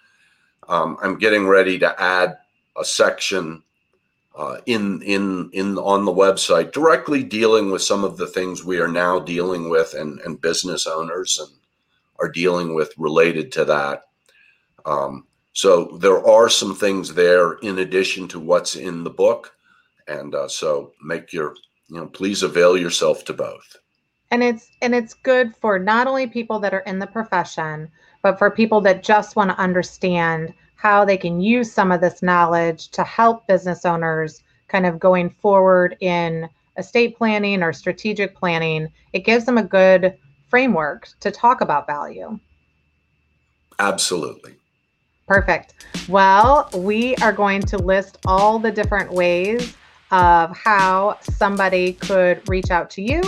um, 0.67 0.97
I'm 1.01 1.17
getting 1.17 1.47
ready 1.47 1.77
to 1.79 2.01
add 2.01 2.37
a 2.77 2.85
section 2.85 3.63
uh, 4.37 4.57
in 4.65 5.01
in 5.01 5.49
in 5.51 5.77
on 5.77 6.05
the 6.05 6.13
website 6.13 6.71
directly 6.71 7.23
dealing 7.23 7.69
with 7.69 7.81
some 7.81 8.05
of 8.05 8.15
the 8.15 8.27
things 8.27 8.63
we 8.63 8.79
are 8.79 8.87
now 8.87 9.19
dealing 9.19 9.69
with 9.69 9.93
and 9.93 10.19
and 10.21 10.39
business 10.39 10.87
owners 10.87 11.39
and 11.39 11.49
are 12.19 12.29
dealing 12.29 12.73
with 12.73 12.93
related 12.97 13.51
to 13.51 13.65
that. 13.65 14.03
Um, 14.85 15.25
so 15.53 15.97
there 15.99 16.25
are 16.25 16.47
some 16.47 16.73
things 16.73 17.13
there 17.13 17.53
in 17.55 17.79
addition 17.79 18.29
to 18.29 18.39
what's 18.39 18.77
in 18.77 19.03
the 19.03 19.09
book, 19.09 19.53
and 20.11 20.35
uh, 20.35 20.47
so 20.47 20.91
make 21.03 21.33
your 21.33 21.55
you 21.89 21.97
know 21.97 22.07
please 22.07 22.43
avail 22.43 22.77
yourself 22.77 23.25
to 23.25 23.33
both. 23.33 23.75
And 24.29 24.43
it's 24.43 24.69
and 24.81 24.95
it's 24.95 25.13
good 25.13 25.55
for 25.55 25.79
not 25.79 26.07
only 26.07 26.27
people 26.27 26.59
that 26.59 26.73
are 26.73 26.79
in 26.81 26.99
the 26.99 27.07
profession, 27.07 27.89
but 28.21 28.37
for 28.37 28.51
people 28.51 28.81
that 28.81 29.03
just 29.03 29.35
want 29.35 29.49
to 29.49 29.59
understand 29.59 30.53
how 30.75 31.05
they 31.05 31.17
can 31.17 31.39
use 31.39 31.71
some 31.71 31.91
of 31.91 32.01
this 32.01 32.23
knowledge 32.23 32.89
to 32.89 33.03
help 33.03 33.47
business 33.47 33.85
owners 33.85 34.43
kind 34.67 34.85
of 34.85 34.99
going 34.99 35.29
forward 35.29 35.97
in 35.99 36.49
estate 36.77 37.17
planning 37.17 37.61
or 37.61 37.73
strategic 37.73 38.35
planning. 38.35 38.87
It 39.13 39.25
gives 39.25 39.45
them 39.45 39.57
a 39.57 39.63
good 39.63 40.17
framework 40.49 41.09
to 41.19 41.29
talk 41.29 41.61
about 41.61 41.87
value. 41.87 42.39
Absolutely. 43.79 44.55
Perfect. 45.27 45.85
Well, 46.07 46.69
we 46.75 47.15
are 47.17 47.31
going 47.31 47.61
to 47.63 47.77
list 47.77 48.17
all 48.25 48.59
the 48.59 48.71
different 48.71 49.11
ways 49.11 49.75
of 50.11 50.55
how 50.55 51.17
somebody 51.21 51.93
could 51.93 52.47
reach 52.49 52.71
out 52.71 52.89
to 52.91 53.01
you 53.01 53.21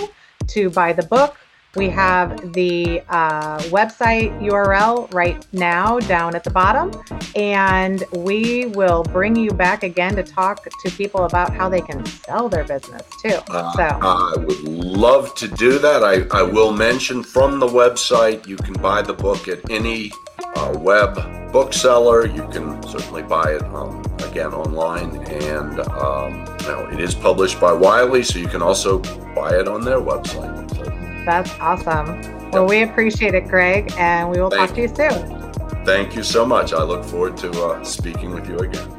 to 0.48 0.70
buy 0.70 0.94
the 0.94 1.04
book 1.04 1.38
we 1.76 1.90
have 1.90 2.54
the 2.54 3.02
uh, 3.10 3.58
website 3.64 4.40
URL 4.42 5.12
right 5.12 5.44
now 5.54 6.00
down 6.00 6.36
at 6.36 6.44
the 6.44 6.52
bottom, 6.52 6.92
and 7.36 8.04
we 8.12 8.66
will 8.68 9.02
bring 9.02 9.36
you 9.36 9.50
back 9.50 9.82
again 9.82 10.16
to 10.16 10.24
talk 10.24 10.68
to 10.84 10.92
people 10.92 11.24
about 11.24 11.52
how 11.52 11.70
they 11.70 11.82
can 11.82 12.06
sell 12.06 12.48
their 12.48 12.64
business 12.64 13.02
too. 13.20 13.40
Uh, 13.48 13.74
so 13.74 13.84
I 14.02 14.36
would 14.38 14.62
love 14.62 15.34
to 15.36 15.48
do 15.48 15.80
that. 15.80 16.04
I, 16.04 16.38
I 16.38 16.44
will 16.44 16.72
mention 16.72 17.24
from 17.24 17.60
the 17.60 17.68
website 17.68 18.46
you 18.46 18.58
can 18.58 18.74
buy 18.76 19.02
the 19.02 19.14
book 19.14 19.48
at 19.48 19.68
any 19.72 20.12
uh, 20.56 20.78
web 20.80 21.52
bookseller. 21.52 22.26
You 22.26 22.48
can 22.50 22.82
certainly 22.84 23.24
buy 23.24 23.54
it 23.54 23.64
um, 23.66 24.04
again 24.28 24.54
online, 24.54 25.18
and 25.28 25.80
um, 25.80 26.46
know, 26.68 26.88
it 26.92 27.00
is 27.00 27.16
published 27.16 27.60
by 27.60 27.72
Wiley, 27.72 28.24
so 28.24 28.40
you 28.40 28.48
can 28.48 28.62
also 28.62 29.00
buy 29.36 29.56
it 29.60 29.68
on 29.68 29.84
their 29.84 30.00
website. 30.00 30.54
That's 31.26 31.52
awesome. 31.60 32.22
Well, 32.52 32.68
we 32.68 32.84
appreciate 32.84 33.34
it, 33.34 33.48
Greg, 33.48 33.94
and 33.98 34.30
we 34.30 34.40
will 34.40 34.50
Thank 34.50 34.68
talk 34.68 34.76
to 34.76 34.82
you 34.82 34.88
soon. 34.88 35.54
Thank 35.86 36.16
you 36.16 36.24
so 36.24 36.46
much. 36.46 36.74
I 36.74 36.84
look 36.84 37.04
forward 37.04 37.38
to 37.38 37.52
uh, 37.64 37.84
speaking 37.84 38.32
with 38.32 38.48
you 38.48 38.58
again. 38.58 38.93